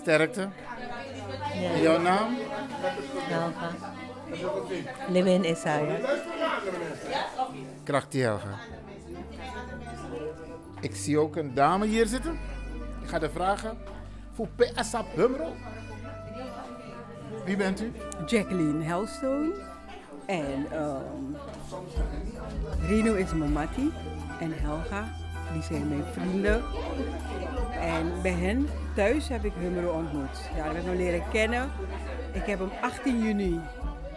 Sterkte. 0.06 0.49
Ja. 1.62 1.78
Jouw 1.82 2.01
naam? 2.01 2.36
Helga. 3.16 3.70
Lewin 5.10 5.45
Isaiah. 5.45 5.99
Krachtig 7.84 8.22
Helga. 8.22 8.60
Ik 10.82 10.95
zie 10.95 11.20
ook 11.20 11.36
een 11.36 11.53
dame 11.53 11.86
hier 11.86 12.06
zitten. 12.06 12.39
Ik 13.01 13.10
ga 13.10 13.20
de 13.20 13.30
vragen. 13.30 13.78
Voor 14.34 14.47
Asap 14.76 15.06
Bumro. 15.16 15.53
Wie 17.45 17.58
bent 17.58 17.82
u? 17.82 17.91
Jacqueline 18.26 18.84
Helstone. 18.84 19.53
En 20.26 20.66
ehm 20.72 21.36
Rino 22.88 23.14
is 23.14 23.34
mijn 23.34 23.51
mattie. 23.51 23.91
En 24.39 24.53
Helga, 24.56 25.08
die 25.56 25.64
zijn 25.64 25.88
mijn 25.88 26.03
vrienden. 26.12 26.64
En 27.80 28.22
bij 28.22 28.32
hen 28.32 28.70
thuis 28.95 29.28
heb 29.28 29.45
ik 29.45 29.53
Humro 29.60 29.91
ontmoet. 29.91 30.49
Ja, 30.56 30.64
dat 30.64 30.74
heb 30.74 30.82
ik 30.82 30.88
hem 30.88 30.97
leren 30.97 31.24
kennen. 31.32 31.70
Ik 32.32 32.45
heb 32.45 32.60
hem 32.60 32.72
18 32.82 33.24
juni 33.24 33.60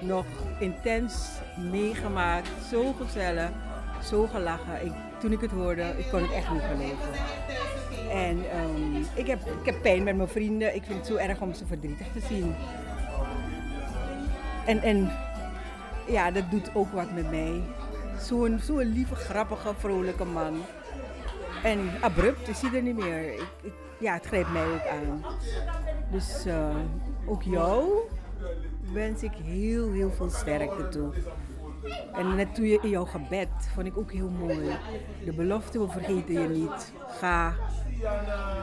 nog 0.00 0.24
intens 0.58 1.28
meegemaakt. 1.70 2.48
Zo 2.70 2.92
gezellig, 2.92 3.50
zo 4.04 4.26
gelachen. 4.26 4.86
Ik, 4.86 4.92
toen 5.20 5.32
ik 5.32 5.40
het 5.40 5.50
hoorde, 5.50 5.94
ik 5.96 6.06
kon 6.10 6.22
het 6.22 6.32
echt 6.32 6.50
niet 6.50 6.62
geloven. 6.62 7.12
En 8.10 8.50
ehm, 8.50 9.04
ik, 9.14 9.26
heb, 9.26 9.40
ik 9.60 9.66
heb 9.66 9.82
pijn 9.82 10.02
met 10.02 10.16
mijn 10.16 10.28
vrienden. 10.28 10.74
Ik 10.74 10.82
vind 10.84 10.98
het 10.98 11.06
zo 11.06 11.16
erg 11.16 11.40
om 11.40 11.54
ze 11.54 11.66
verdrietig 11.66 12.06
te 12.12 12.20
zien. 12.20 12.54
En, 14.66 14.82
en 14.82 15.10
ja, 16.06 16.30
dat 16.30 16.50
doet 16.50 16.70
ook 16.74 16.92
wat 16.92 17.12
met 17.12 17.30
mij. 17.30 17.62
Zo'n 18.20 18.60
zo'n 18.62 18.92
lieve, 18.92 19.14
grappige, 19.14 19.74
vrolijke 19.78 20.24
man. 20.24 20.62
En 21.62 21.90
abrupt 22.00 22.48
is 22.48 22.60
hij 22.60 22.74
er 22.74 22.82
niet 22.82 22.96
meer. 22.96 23.32
Ik, 23.32 23.46
ik- 23.62 23.72
ja, 23.98 24.12
het 24.14 24.26
grijpt 24.26 24.52
mij 24.52 24.64
ook 24.66 24.86
aan. 24.86 25.24
Dus 26.10 26.44
eh, 26.46 26.76
ook 27.26 27.42
jou 27.42 27.92
wens 28.92 29.22
ik 29.22 29.32
heel, 29.44 29.92
heel 29.92 30.10
veel 30.10 30.30
sterkte 30.30 30.88
toe. 30.88 31.12
En 32.12 32.34
net 32.36 32.54
toen 32.54 32.64
je 32.66 32.78
in 32.82 32.88
jouw 32.88 33.04
gebed, 33.04 33.48
vond 33.74 33.86
ik 33.86 33.96
ook 33.98 34.12
heel 34.12 34.28
mooi. 34.28 34.70
De 35.24 35.32
belofte, 35.32 35.78
we 35.80 35.88
vergeten 35.90 36.40
je 36.42 36.48
niet. 36.48 36.92
Ga, 37.18 37.54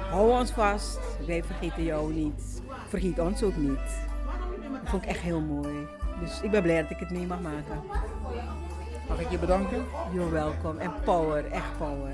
hou 0.10 0.32
ons 0.32 0.52
vast, 0.52 1.00
wij 1.28 1.44
vergeten 1.44 1.84
jou 1.84 2.14
niet. 2.14 2.62
Vergeet 2.88 3.20
ons 3.20 3.44
ook 3.44 3.56
niet. 3.58 3.76
Dat 4.72 4.90
vond 4.90 5.04
ik 5.04 5.10
echt 5.10 5.20
heel 5.22 5.42
mooi. 5.42 5.88
Dus 6.20 6.42
ik 6.42 6.52
ben 6.52 6.62
blij 6.62 6.82
dat 6.82 6.92
ik 6.92 7.00
het 7.00 7.12
mee 7.12 7.26
mag 7.28 7.42
maken. 7.42 7.84
Mag 9.10 9.20
ik 9.20 9.30
je 9.30 9.38
bedanken? 9.40 9.86
You're 10.14 10.32
welcome. 10.32 10.80
En 10.80 10.92
power, 11.04 11.52
echt 11.52 11.78
power. 11.78 12.14